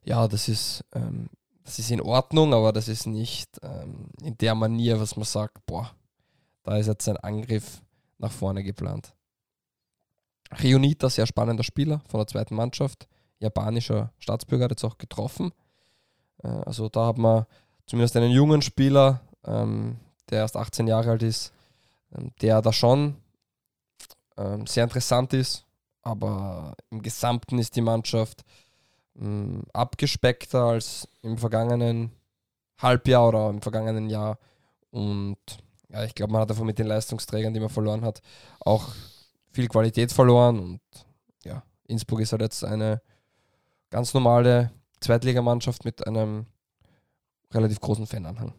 [0.03, 1.29] Ja, das ist, ähm,
[1.63, 5.65] das ist in Ordnung, aber das ist nicht ähm, in der Manier, was man sagt,
[5.67, 5.93] boah,
[6.65, 7.81] da ist jetzt ein Angriff
[8.19, 9.15] nach vorne geplant.
[10.61, 13.07] Rionita, sehr spannender Spieler von der zweiten Mannschaft,
[13.39, 15.53] japanischer Staatsbürger, hat jetzt auch getroffen.
[16.43, 17.47] Äh, also da hat man
[17.87, 19.97] zumindest einen jungen Spieler, ähm,
[20.31, 21.53] der erst 18 Jahre alt ist,
[22.17, 23.17] ähm, der da schon
[24.37, 25.65] ähm, sehr interessant ist,
[26.03, 28.45] aber im Gesamten ist die Mannschaft
[29.21, 32.13] ähm, abgespeckter als im vergangenen
[32.79, 34.39] Halbjahr oder im vergangenen Jahr.
[34.91, 35.39] Und
[35.89, 38.23] ja, ich glaube, man hat einfach mit den Leistungsträgern, die man verloren hat,
[38.61, 38.93] auch
[39.51, 40.59] viel Qualität verloren.
[40.59, 40.81] Und
[41.45, 43.03] ja, Innsbruck ist halt jetzt eine
[43.91, 44.71] ganz normale
[45.01, 46.47] Zweitligamannschaft mit einem
[47.53, 48.55] relativ großen Fananhang.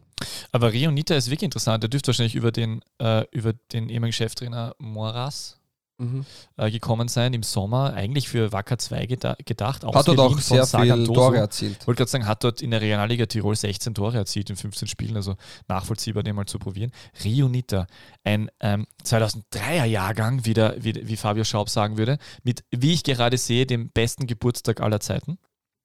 [0.52, 1.82] Aber Rio Nita ist wirklich interessant.
[1.82, 5.60] Der dürfte wahrscheinlich über den, äh, über den ehemaligen Cheftrainer Moras
[6.00, 6.24] mhm.
[6.56, 7.94] äh, gekommen sein im Sommer.
[7.94, 9.84] Eigentlich für Wacker 2 geda gedacht.
[9.84, 11.78] Hat dort auch sehr viele Tore erzielt.
[11.80, 14.88] Ich wollte gerade sagen, hat dort in der Regionalliga Tirol 16 Tore erzielt in 15
[14.88, 15.16] Spielen.
[15.16, 15.36] Also
[15.68, 16.90] nachvollziehbar, den mal zu probieren.
[17.22, 17.86] Rio Nita,
[18.24, 23.04] ein ähm, 2003er Jahrgang, wie, der, wie, wie Fabio Schaub sagen würde, mit, wie ich
[23.04, 25.38] gerade sehe, dem besten Geburtstag aller Zeiten.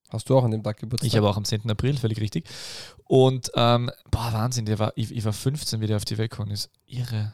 [0.10, 1.08] Hast du auch an dem Tag Geburtstag?
[1.08, 1.70] Ich habe auch am 10.
[1.70, 2.46] April, völlig richtig.
[3.06, 6.32] Und, ähm, boah, Wahnsinn, der war, ich, ich war 15, wie der auf die Welt
[6.32, 6.70] gekommen ist.
[6.86, 7.34] Irre.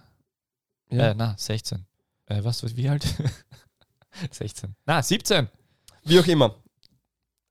[0.90, 1.12] Ja.
[1.12, 1.86] Äh, na, 16.
[2.28, 3.06] Äh, was, wie alt?
[4.32, 4.76] 16.
[4.86, 5.48] Na, 17.
[6.04, 6.56] Wie auch immer.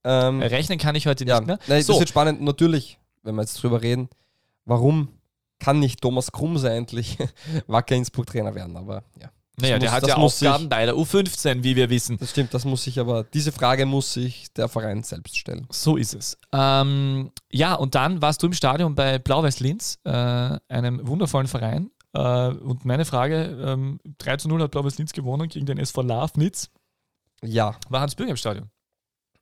[0.04, 1.58] Ähm, Rechnen kann ich heute ja, nicht mehr.
[1.66, 1.92] Nein, so.
[1.92, 4.08] Das wird spannend, natürlich, wenn wir jetzt drüber reden,
[4.64, 5.08] warum
[5.58, 7.18] kann nicht Thomas Krumse endlich
[7.66, 9.30] Wacker Innsbruck-Trainer werden, aber ja.
[9.60, 12.18] Naja, muss, der hat ja Aufgaben bei der U15, wie wir wissen.
[12.18, 15.66] Das stimmt, das muss sich aber, diese Frage muss sich der Verein selbst stellen.
[15.70, 16.38] So ist es.
[16.52, 20.10] Ähm, ja, und dann warst du im Stadion bei Blau-Weiß Linz, äh,
[20.68, 21.90] einem wundervollen Verein.
[22.12, 26.02] Äh, und meine Frage: ähm, 3 zu 0 hat Blau-Weiß Linz gewonnen gegen den SV
[26.02, 26.70] Lafnitz.
[27.42, 27.76] Ja.
[27.88, 28.70] War Hans Bürger im Stadion?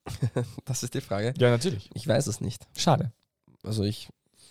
[0.65, 1.35] das ist die Frage.
[1.39, 1.91] Ja, natürlich.
[1.95, 2.67] Ich weiß es nicht.
[2.77, 3.13] Schade.
[3.65, 4.09] Also ich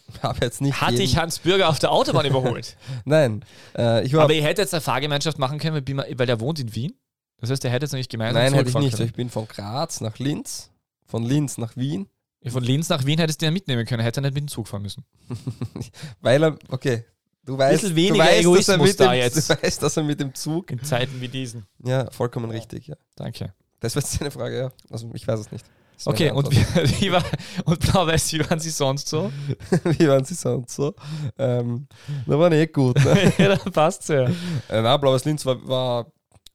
[0.23, 0.79] habe jetzt nicht.
[0.79, 2.77] Hat dich Hans Bürger auf der Autobahn überholt?
[3.05, 3.43] Nein.
[3.77, 6.73] Äh, ich war Aber ihr hättet jetzt eine Fahrgemeinschaft machen können, weil der wohnt in
[6.75, 6.93] Wien.
[7.39, 8.95] Das heißt, der hätte jetzt nicht gemeinsam Nein, hätte ich nicht.
[8.95, 9.09] Können.
[9.09, 10.71] Ich bin von Graz nach Linz,
[11.05, 12.07] von Linz nach Wien.
[12.47, 14.67] Von Linz nach Wien hättest du ja mitnehmen können, hätte er nicht mit dem Zug
[14.67, 15.03] fahren müssen.
[16.21, 17.03] weil er, okay,
[17.47, 19.49] Du weißt, bisschen weniger du weißt, Egoismus da dem, jetzt.
[19.49, 20.69] Du weißt, dass er mit dem Zug.
[20.69, 21.65] In Zeiten wie diesen.
[21.81, 22.97] Ja, vollkommen richtig, ja.
[23.15, 23.53] Danke.
[23.79, 24.71] Das war jetzt eine Frage, ja.
[24.89, 25.65] Also ich weiß es nicht.
[26.05, 26.57] Okay, und, wie,
[27.01, 27.23] wie war,
[27.65, 29.31] und Blau-Weiß, wie waren sie sonst so?
[29.83, 30.93] wie waren sie sonst so?
[31.37, 31.87] Ähm,
[32.25, 33.03] da war nicht gut.
[33.03, 33.33] Ne?
[33.37, 34.25] ja, da passt ja.
[34.69, 36.11] Äh, nein, Blau-Weiß Linz war, war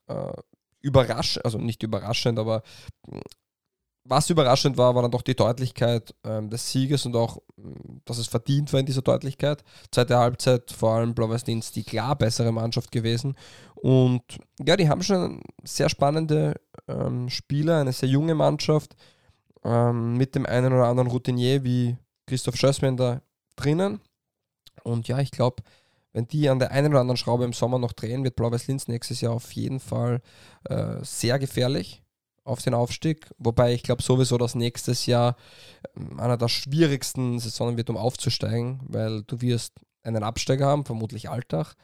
[0.07, 0.33] äh,
[0.81, 2.63] überraschend, also nicht überraschend, aber
[4.05, 8.19] was überraschend war, war dann doch die Deutlichkeit ähm, des Sieges und auch, mm, dass
[8.19, 9.63] es verdient war in dieser Deutlichkeit.
[9.91, 13.37] Zweite Halbzeit vor allem Blau-Weiß Linz die klar bessere Mannschaft gewesen.
[13.75, 14.23] Und
[14.65, 18.95] ja, die haben schon sehr spannende ähm, Spieler, eine sehr junge Mannschaft
[19.65, 21.97] ähm, mit dem einen oder anderen Routinier wie
[22.27, 23.23] Christoph Schössmann da
[23.57, 24.01] drinnen.
[24.85, 25.63] Und ja, ich glaube,
[26.13, 28.89] wenn die an der einen oder anderen Schraube im Sommer noch drehen, wird Blau-Weiß Linz
[28.89, 30.21] nächstes Jahr auf jeden Fall
[30.65, 32.03] äh, sehr gefährlich
[32.45, 33.31] auf den Aufstieg.
[33.39, 35.37] Wobei ich glaube sowieso, dass nächstes Jahr
[35.97, 41.31] ähm, einer der schwierigsten Saisonen wird, um aufzusteigen, weil du wirst einen Absteiger haben, vermutlich
[41.31, 41.75] Alltag.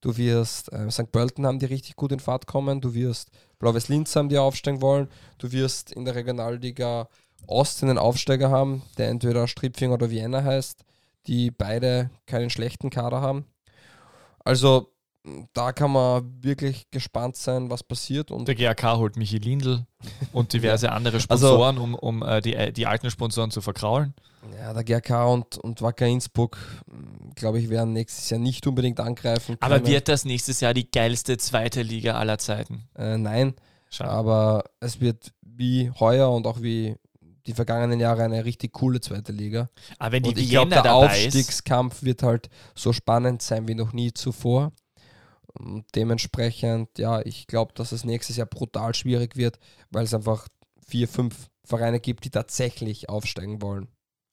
[0.00, 1.12] Du wirst äh, St.
[1.12, 2.80] Pölten haben, die richtig gut in Fahrt kommen.
[2.80, 5.08] Du wirst Blau-Weiß Linz haben, die aufsteigen wollen.
[5.38, 7.08] Du wirst in der Regionalliga
[7.46, 10.84] Ost einen Aufsteiger haben, der entweder Stripfing oder Vienna heißt,
[11.26, 13.46] die beide keinen schlechten Kader haben.
[14.44, 14.92] Also
[15.52, 18.30] da kann man wirklich gespannt sein, was passiert.
[18.30, 19.84] Und der GAK holt Michi Lindl
[20.32, 23.60] und diverse andere also Sponsoren, also, um, um äh, die, äh, die alten Sponsoren zu
[23.60, 24.14] verkraulen.
[24.56, 26.58] Ja, der GAK und, und Wacker Innsbruck,
[27.34, 29.58] glaube ich, werden nächstes Jahr nicht unbedingt angreifen.
[29.58, 29.72] Können.
[29.72, 32.88] Aber wird das nächstes Jahr die geilste zweite Liga aller Zeiten?
[32.96, 33.54] Äh, nein,
[33.90, 34.10] Schade.
[34.10, 36.94] aber es wird wie heuer und auch wie
[37.46, 39.70] die vergangenen Jahre eine richtig coole zweite Liga.
[39.98, 43.74] Aber wenn die und ich glaube, der Aufstiegskampf ist, wird halt so spannend sein wie
[43.74, 44.72] noch nie zuvor.
[45.58, 49.58] Und dementsprechend, ja, ich glaube, dass es nächstes Jahr brutal schwierig wird,
[49.90, 50.48] weil es einfach
[50.86, 53.88] vier, fünf Vereine gibt, die tatsächlich aufsteigen wollen.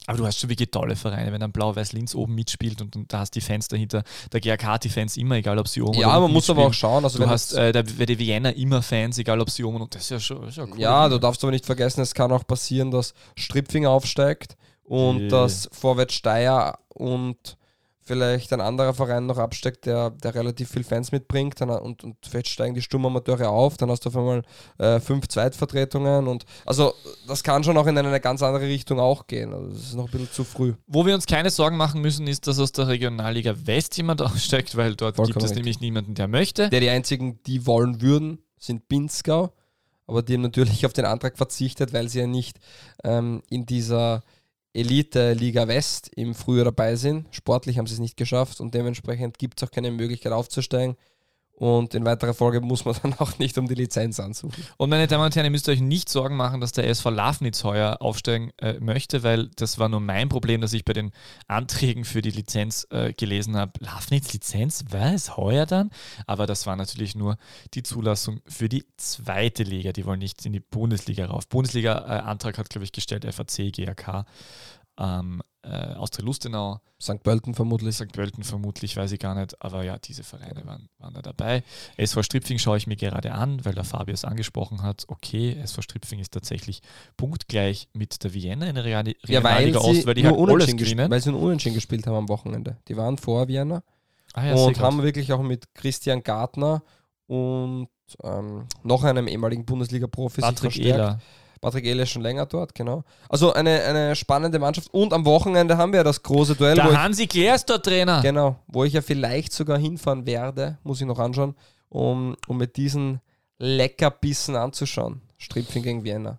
[0.06, 3.20] Aber du hast schon wirklich tolle Vereine, wenn dann Blau-Weiß-Linz oben mitspielt und, und da
[3.20, 4.02] hast die Fans dahinter.
[4.32, 6.66] Der GRK hat die Fans immer, egal ob sie oben ja, oder man muss aber
[6.66, 7.04] auch schauen.
[7.04, 10.02] Also du hast äh, der, der Vienna immer Fans, egal ob sie oben und das
[10.02, 10.78] ist ja schon ist ja cool.
[10.78, 15.28] Ja, du darfst aber nicht vergessen, es kann auch passieren, dass Stripfing aufsteigt und yeah.
[15.30, 17.56] dass Vorwärts Steyr und
[18.04, 22.16] vielleicht ein anderer Verein noch absteigt, der, der relativ viel Fans mitbringt dann, und, und
[22.28, 24.42] vielleicht steigen die Sturmamateure auf, dann hast du auf einmal
[24.78, 26.92] äh, fünf Zweitvertretungen und also
[27.26, 29.52] das kann schon auch in eine ganz andere Richtung auch gehen.
[29.54, 30.74] Also das ist noch ein bisschen zu früh.
[30.86, 34.76] Wo wir uns keine Sorgen machen müssen, ist, dass aus der Regionalliga West jemand aussteigt,
[34.76, 35.56] weil dort Vollkommen gibt es richtig.
[35.56, 36.68] nämlich niemanden, der möchte.
[36.68, 39.52] Der die einzigen, die wollen würden, sind Pinzgau,
[40.06, 42.58] aber die haben natürlich auf den Antrag verzichtet, weil sie ja nicht
[43.02, 44.22] ähm, in dieser
[44.74, 47.26] Elite Liga West im Frühjahr dabei sind.
[47.30, 50.96] Sportlich haben sie es nicht geschafft und dementsprechend gibt es auch keine Möglichkeit aufzusteigen.
[51.56, 54.64] Und in weiterer Folge muss man dann auch nicht um die Lizenz ansuchen.
[54.76, 57.62] Und meine Damen und Herren, ihr müsst euch nicht Sorgen machen, dass der SV Lafnitz
[57.62, 61.12] heuer aufsteigen äh, möchte, weil das war nur mein Problem, dass ich bei den
[61.46, 63.72] Anträgen für die Lizenz äh, gelesen habe.
[63.78, 65.36] Lafnitz Lizenz, was?
[65.36, 65.90] Heuer dann?
[66.26, 67.36] Aber das war natürlich nur
[67.74, 69.92] die Zulassung für die zweite Liga.
[69.92, 71.48] Die wollen nicht in die Bundesliga rauf.
[71.48, 74.26] Bundesliga-Antrag hat, glaube ich, gestellt FAC, GAK,
[74.98, 77.22] ähm, äh, Austria Lustenau, St.
[77.22, 77.96] Pölten vermutlich.
[77.96, 78.12] St.
[78.12, 81.62] Pölten vermutlich, weiß ich gar nicht, aber ja, diese Vereine waren, waren da dabei.
[81.96, 85.04] SV Stripfing schaue ich mir gerade an, weil der Fabio es angesprochen hat.
[85.08, 86.82] Okay, SV Stripfing ist tatsächlich
[87.16, 90.42] punktgleich mit der Vienna in der Real Ja, weil Regionalliga Ost, weil die halt alles
[90.44, 91.10] unentschieden gespielt, gewinnen.
[91.10, 92.76] weil sie nur unentschieden gespielt haben am Wochenende.
[92.88, 93.82] Die waren vor Vienna
[94.34, 96.82] Ah, ja, und haben wirklich auch mit Christian Gartner
[97.26, 97.88] und
[98.22, 100.76] ähm, noch einem ehemaligen Bundesliga-Profi Patrick.
[100.78, 101.20] Ehler.
[101.64, 103.04] Patrick Ehle ist schon länger dort, genau.
[103.30, 104.92] Also eine, eine spannende Mannschaft.
[104.92, 107.70] Und am Wochenende haben wir ja das große Duell, wo Der ich, Hansi Klär ist
[107.70, 108.20] dort Trainer.
[108.20, 111.54] genau, wo ich ja vielleicht sogar hinfahren werde, muss ich noch anschauen,
[111.88, 113.22] um, um mit diesen
[113.58, 115.22] Leckerbissen anzuschauen.
[115.38, 116.38] Stripfing gegen Vienna.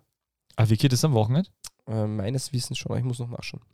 [0.54, 1.50] Ah, wie geht es am Wochenende?
[1.88, 3.64] Äh, meines Wissens schon, aber ich muss noch nachschauen.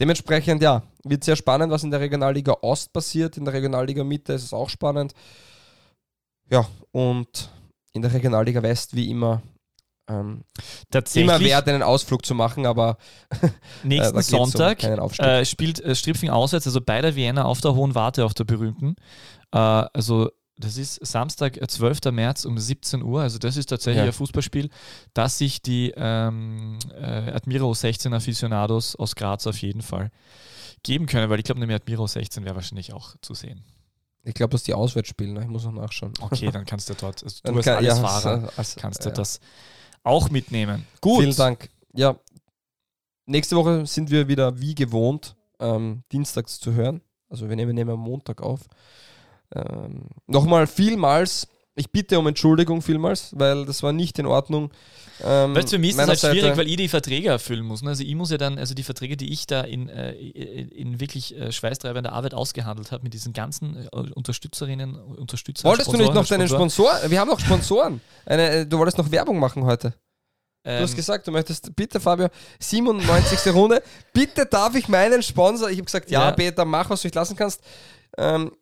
[0.00, 3.36] Dementsprechend, ja, wird sehr spannend, was in der Regionalliga Ost passiert.
[3.36, 5.14] In der Regionalliga Mitte ist es auch spannend.
[6.50, 7.48] Ja, und
[7.92, 9.40] in der Regionalliga West, wie immer,
[10.20, 10.44] ähm,
[10.90, 12.98] Tatsächlich, immer wert, einen Ausflug zu machen, aber
[13.82, 15.26] nächsten da geht's um Sonntag Aufstieg.
[15.26, 18.44] äh, spielt äh, Stripfing auswärts, also bei der Vienna auf der Hohen Warte, auf der
[18.44, 18.96] berühmten.
[19.52, 22.00] Äh, also das ist Samstag, äh, 12.
[22.12, 23.22] März um 17 Uhr.
[23.22, 24.06] Also das ist tatsächlich Ja.
[24.06, 24.68] ein Fußballspiel,
[25.14, 30.10] das sich die ähm, äh, Admiro 16 Aficionados aus Graz auf jeden Fall
[30.84, 33.64] geben können, weil ich glaube, nämlich Admiro 16 wäre wahrscheinlich auch zu sehen.
[34.24, 35.32] ich glaube, dass die auswärts spielen.
[35.32, 35.40] ne?
[35.42, 36.12] Ich muss noch nachschauen.
[36.20, 39.04] Okay, dann kannst du dort, also Dann du als kann- alles ja, Fahrer, als- kannst
[39.04, 39.14] du ja.
[39.14, 39.40] das
[40.02, 40.86] auch mitnehmen.
[41.00, 41.20] Gut.
[41.20, 41.70] Vielen Dank.
[41.94, 42.16] Ja,
[43.26, 47.00] nächste Woche sind wir wieder wie gewohnt ähm, dienstags zu hören.
[47.28, 48.60] Also wir nehmen, nehmen Montag auf.
[49.54, 54.70] Ähm, Nochmal vielmals, ich bitte um Entschuldigung vielmals, weil das war nicht in Ordnung.
[55.24, 57.64] Ähm, Weißt du, für mich ist es halt schwierig, Seite- weil ich die Verträge erfüllen
[57.64, 57.82] muss.
[57.82, 57.90] Ne?
[57.90, 61.34] Also ich muss ja dann, also die Verträge, die ich da in, äh, in wirklich
[61.36, 65.70] äh, schweißtreibender Arbeit ausgehandelt habe mit diesen ganzen äh, Unterstützerinnen, Unterstützern.
[65.70, 66.90] Wolltest du nicht noch Sponsoren, deinen Sponsoren?
[66.96, 67.10] Sponsor?
[67.10, 68.00] Wir haben noch Sponsoren.
[68.26, 69.90] Eine, äh, du wolltest noch Werbung machen heute.
[70.64, 72.28] Du Ähm, hast gesagt, du möchtest, bitte Fabio,
[72.60, 73.52] 97.
[73.52, 76.32] Runde, bitte darf ich meinen Sponsor, ich habe gesagt, ja, Ja.
[76.32, 77.60] Peter, mach, was du nicht lassen kannst.
[78.18, 78.52] Ähm,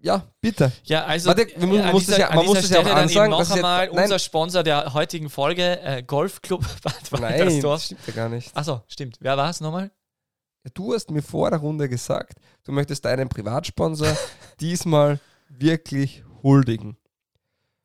[0.00, 0.72] ja, bitte.
[0.84, 2.80] Ja, also Warte, wir mu- an muss dieser, das ja- an man muss das ja
[2.80, 4.02] auch ansagen, noch es jetzt- einmal nein.
[4.04, 8.56] unser Sponsor der heutigen Folge, äh, Golfclub Bad Nein, das stimmt ja gar nicht.
[8.56, 9.16] Achso, stimmt.
[9.20, 9.90] Wer war es nochmal?
[10.74, 14.16] Du hast mir vor der Runde gesagt, du möchtest deinen Privatsponsor
[14.60, 15.18] diesmal
[15.48, 16.96] wirklich huldigen.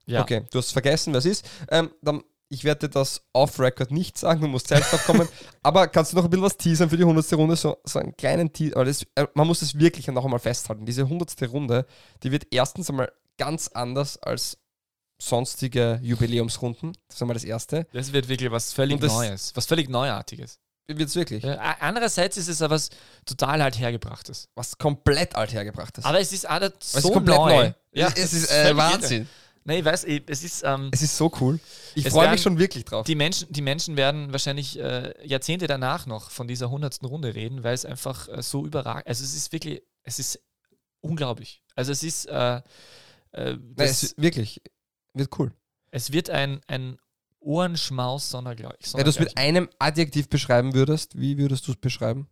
[0.05, 0.21] Ja.
[0.21, 1.45] Okay, du hast vergessen, was ist.
[1.69, 2.21] Ähm, dann,
[2.53, 5.27] ich werde dir das off-Record nicht sagen, du musst selbst drauf kommen.
[5.63, 7.33] aber kannst du noch ein bisschen was teasern für die 100.
[7.33, 7.55] Runde?
[7.55, 8.75] So, so einen kleinen Teaser.
[8.75, 10.85] Aber das, äh, man muss das wirklich noch einmal festhalten.
[10.85, 11.41] Diese 100.
[11.51, 11.87] Runde,
[12.21, 14.59] die wird erstens einmal ganz anders als
[15.19, 16.93] sonstige Jubiläumsrunden.
[17.07, 17.87] Das ist einmal das Erste.
[17.91, 20.59] Das wird wirklich was völlig das- Neues, was völlig Neuartiges.
[20.85, 21.43] Wird es wirklich.
[21.43, 22.89] Ja, andererseits ist es aber was
[23.25, 24.49] total halt hergebrachtes.
[24.53, 26.03] Was komplett althergebrachtes.
[26.03, 27.73] Aber es ist auch nicht es so ist komplett neu.
[27.93, 29.29] Ja, es ist äh, Wahnsinn.
[29.65, 31.59] Nee, ich weiß, ich- es ist, ähm, Es ist so cool.
[31.95, 33.05] Ich Es freue mich schon wirklich drauf.
[33.05, 37.63] die, Menschen, die Menschen werden wahrscheinlich äh, Jahrzehnte danach noch von dieser hundertsten Runde reden,
[37.63, 40.39] weil es einfach äh, so überragend, also es ist wirklich, es ist
[40.99, 41.63] unglaublich.
[41.75, 42.61] Also es ist, äh, äh,
[43.31, 44.61] Nein, das, es ist wirklich,
[45.13, 45.53] wird cool.
[45.91, 46.97] es wird ein, ein
[47.39, 48.93] Ohrenschmaus sondergleich.
[48.93, 52.29] Wenn du es mit einem Adjektiv beschreiben würdest, wie würdest du es beschreiben?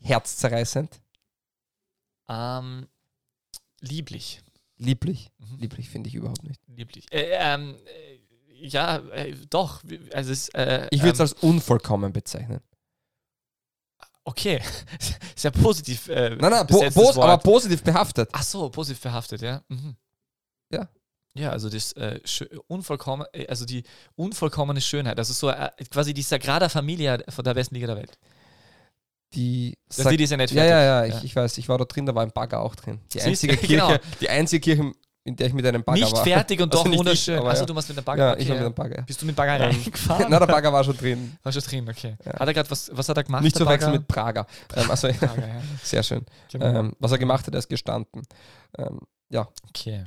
[0.00, 1.00] Herzzerreißend,
[2.28, 2.86] ähm,
[3.80, 4.40] lieblich.
[4.78, 5.30] Lieblich.
[5.38, 5.58] Mhm.
[5.58, 6.60] Lieblich finde ich überhaupt nicht.
[6.68, 7.06] Lieblich.
[7.12, 9.82] Äh, ähm, äh, ja, äh, doch.
[10.12, 12.60] Also es, äh, Ich würde es ähm, als unvollkommen bezeichnen.
[14.24, 14.60] Okay,
[15.36, 16.08] sehr positiv.
[16.08, 17.18] Äh, Nein, nein, po pos Wort.
[17.18, 18.28] aber positiv behaftet.
[18.32, 19.62] Ach so, positiv verhaftet, ja.
[19.68, 19.96] Mhm.
[20.72, 20.88] Ja.
[21.34, 22.20] Ja, also das äh,
[22.66, 23.84] unvollkommen, äh, also die
[24.16, 28.18] unvollkommene Schönheit, also so äh, quasi die Sagrada Familia von der besten Liga der Welt.
[29.34, 30.70] Die Das Lied ist ja nicht ja, fertig.
[30.70, 31.20] ja, ja, ich, Ja.
[31.24, 33.00] ich weiß, ich war da drin, da war ein Bagger auch drin.
[33.12, 33.58] Die einzige du?
[33.66, 33.96] Kirche, Genau.
[34.20, 34.92] die einzige Kirche
[35.24, 36.24] in der ich mit einem Bagger Nicht war.
[36.24, 37.38] fertig und Also doch nicht ich, wunderschön.
[37.38, 37.66] aber also ja.
[37.66, 38.24] du warst mit dem Bagger.
[38.28, 38.60] Ja, okay, ich war ja.
[38.62, 39.02] mit einem Bagger.
[39.02, 40.26] Bist du mit dem Bagger Ähm, reingefahren?
[40.30, 41.36] Na, der Bagger war schon drin.
[41.42, 42.16] War schon drin, okay.
[42.24, 43.42] Hat er gerade was, was hat er gemacht?
[43.42, 44.46] Nicht zu wechseln mit Prager.
[44.74, 45.60] Ähm, also, Bagger, ja.
[45.82, 46.24] sehr schön.
[46.50, 46.64] Genau.
[46.64, 48.22] Ähm, was er gemacht hat, er ist gestanden.
[48.78, 50.04] Ähm, ja, okay.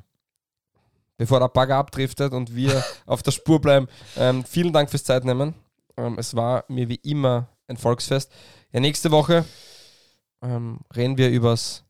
[1.17, 3.87] bevor der Bagger abdriftet und wir auf der Spur bleiben.
[4.17, 5.53] Ähm, vielen Dank fürs Zeitnehmen.
[5.97, 8.31] Ähm, es war mir wie immer ein Volksfest.
[8.71, 9.45] Ja, nächste Woche
[10.41, 11.83] ähm, reden wir übers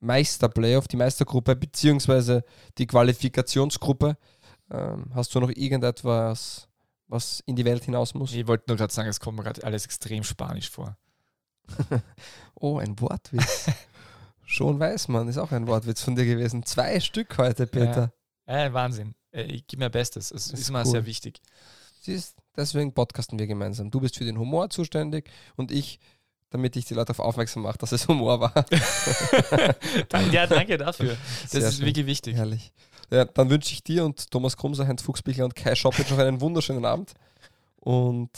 [0.00, 2.44] Meisterplayoff, die Meistergruppe, beziehungsweise
[2.78, 4.16] die Qualifikationsgruppe.
[4.70, 6.68] Ähm, hast du noch irgendetwas,
[7.06, 8.32] was in die Welt hinaus muss?
[8.32, 10.96] Ich wollte nur gerade sagen, es kommt mir gerade alles extrem spanisch vor.
[12.56, 13.66] Oh, ein Wortwitz.
[14.46, 16.64] Schon weiß man, ist auch ein Wortwitz von dir gewesen.
[16.64, 18.12] Zwei Stück heute, Peter.
[18.46, 19.14] Äh, Wahnsinn.
[19.32, 20.30] Ich gebe mir Bestes.
[20.30, 20.86] Es Das ist ist mir cool.
[20.86, 21.40] sehr wichtig.
[22.00, 23.90] Siehst, deswegen podcasten wir gemeinsam.
[23.90, 25.98] Du bist für den Humor zuständig und ich,
[26.54, 28.52] damit ich die Leute darauf aufmerksam mache, dass es Humor war.
[30.08, 31.16] Danke, ja, danke dafür.
[31.42, 31.86] Das Sehr ist schön.
[31.86, 32.36] wirklich wichtig.
[32.36, 32.72] Herrlich.
[33.10, 36.40] Ja, dann wünsche ich dir und Thomas Krumser, Heinz Fuchsbichler und Kai Schoppitsch noch einen
[36.40, 37.14] wunderschönen Abend.
[37.80, 38.30] Und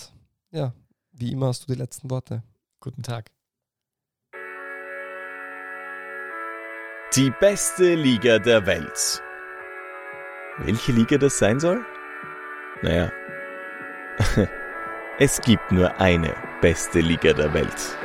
[0.50, 0.72] ja,
[1.12, 2.42] wie immer hast du die letzten Worte.
[2.80, 3.30] Guten Tag.
[7.14, 9.22] Die beste Liga der Welt.
[10.60, 11.84] Welche Liga das sein soll?
[12.80, 13.12] Naja,
[15.18, 17.98] es gibt nur eine beste Liga der Welt.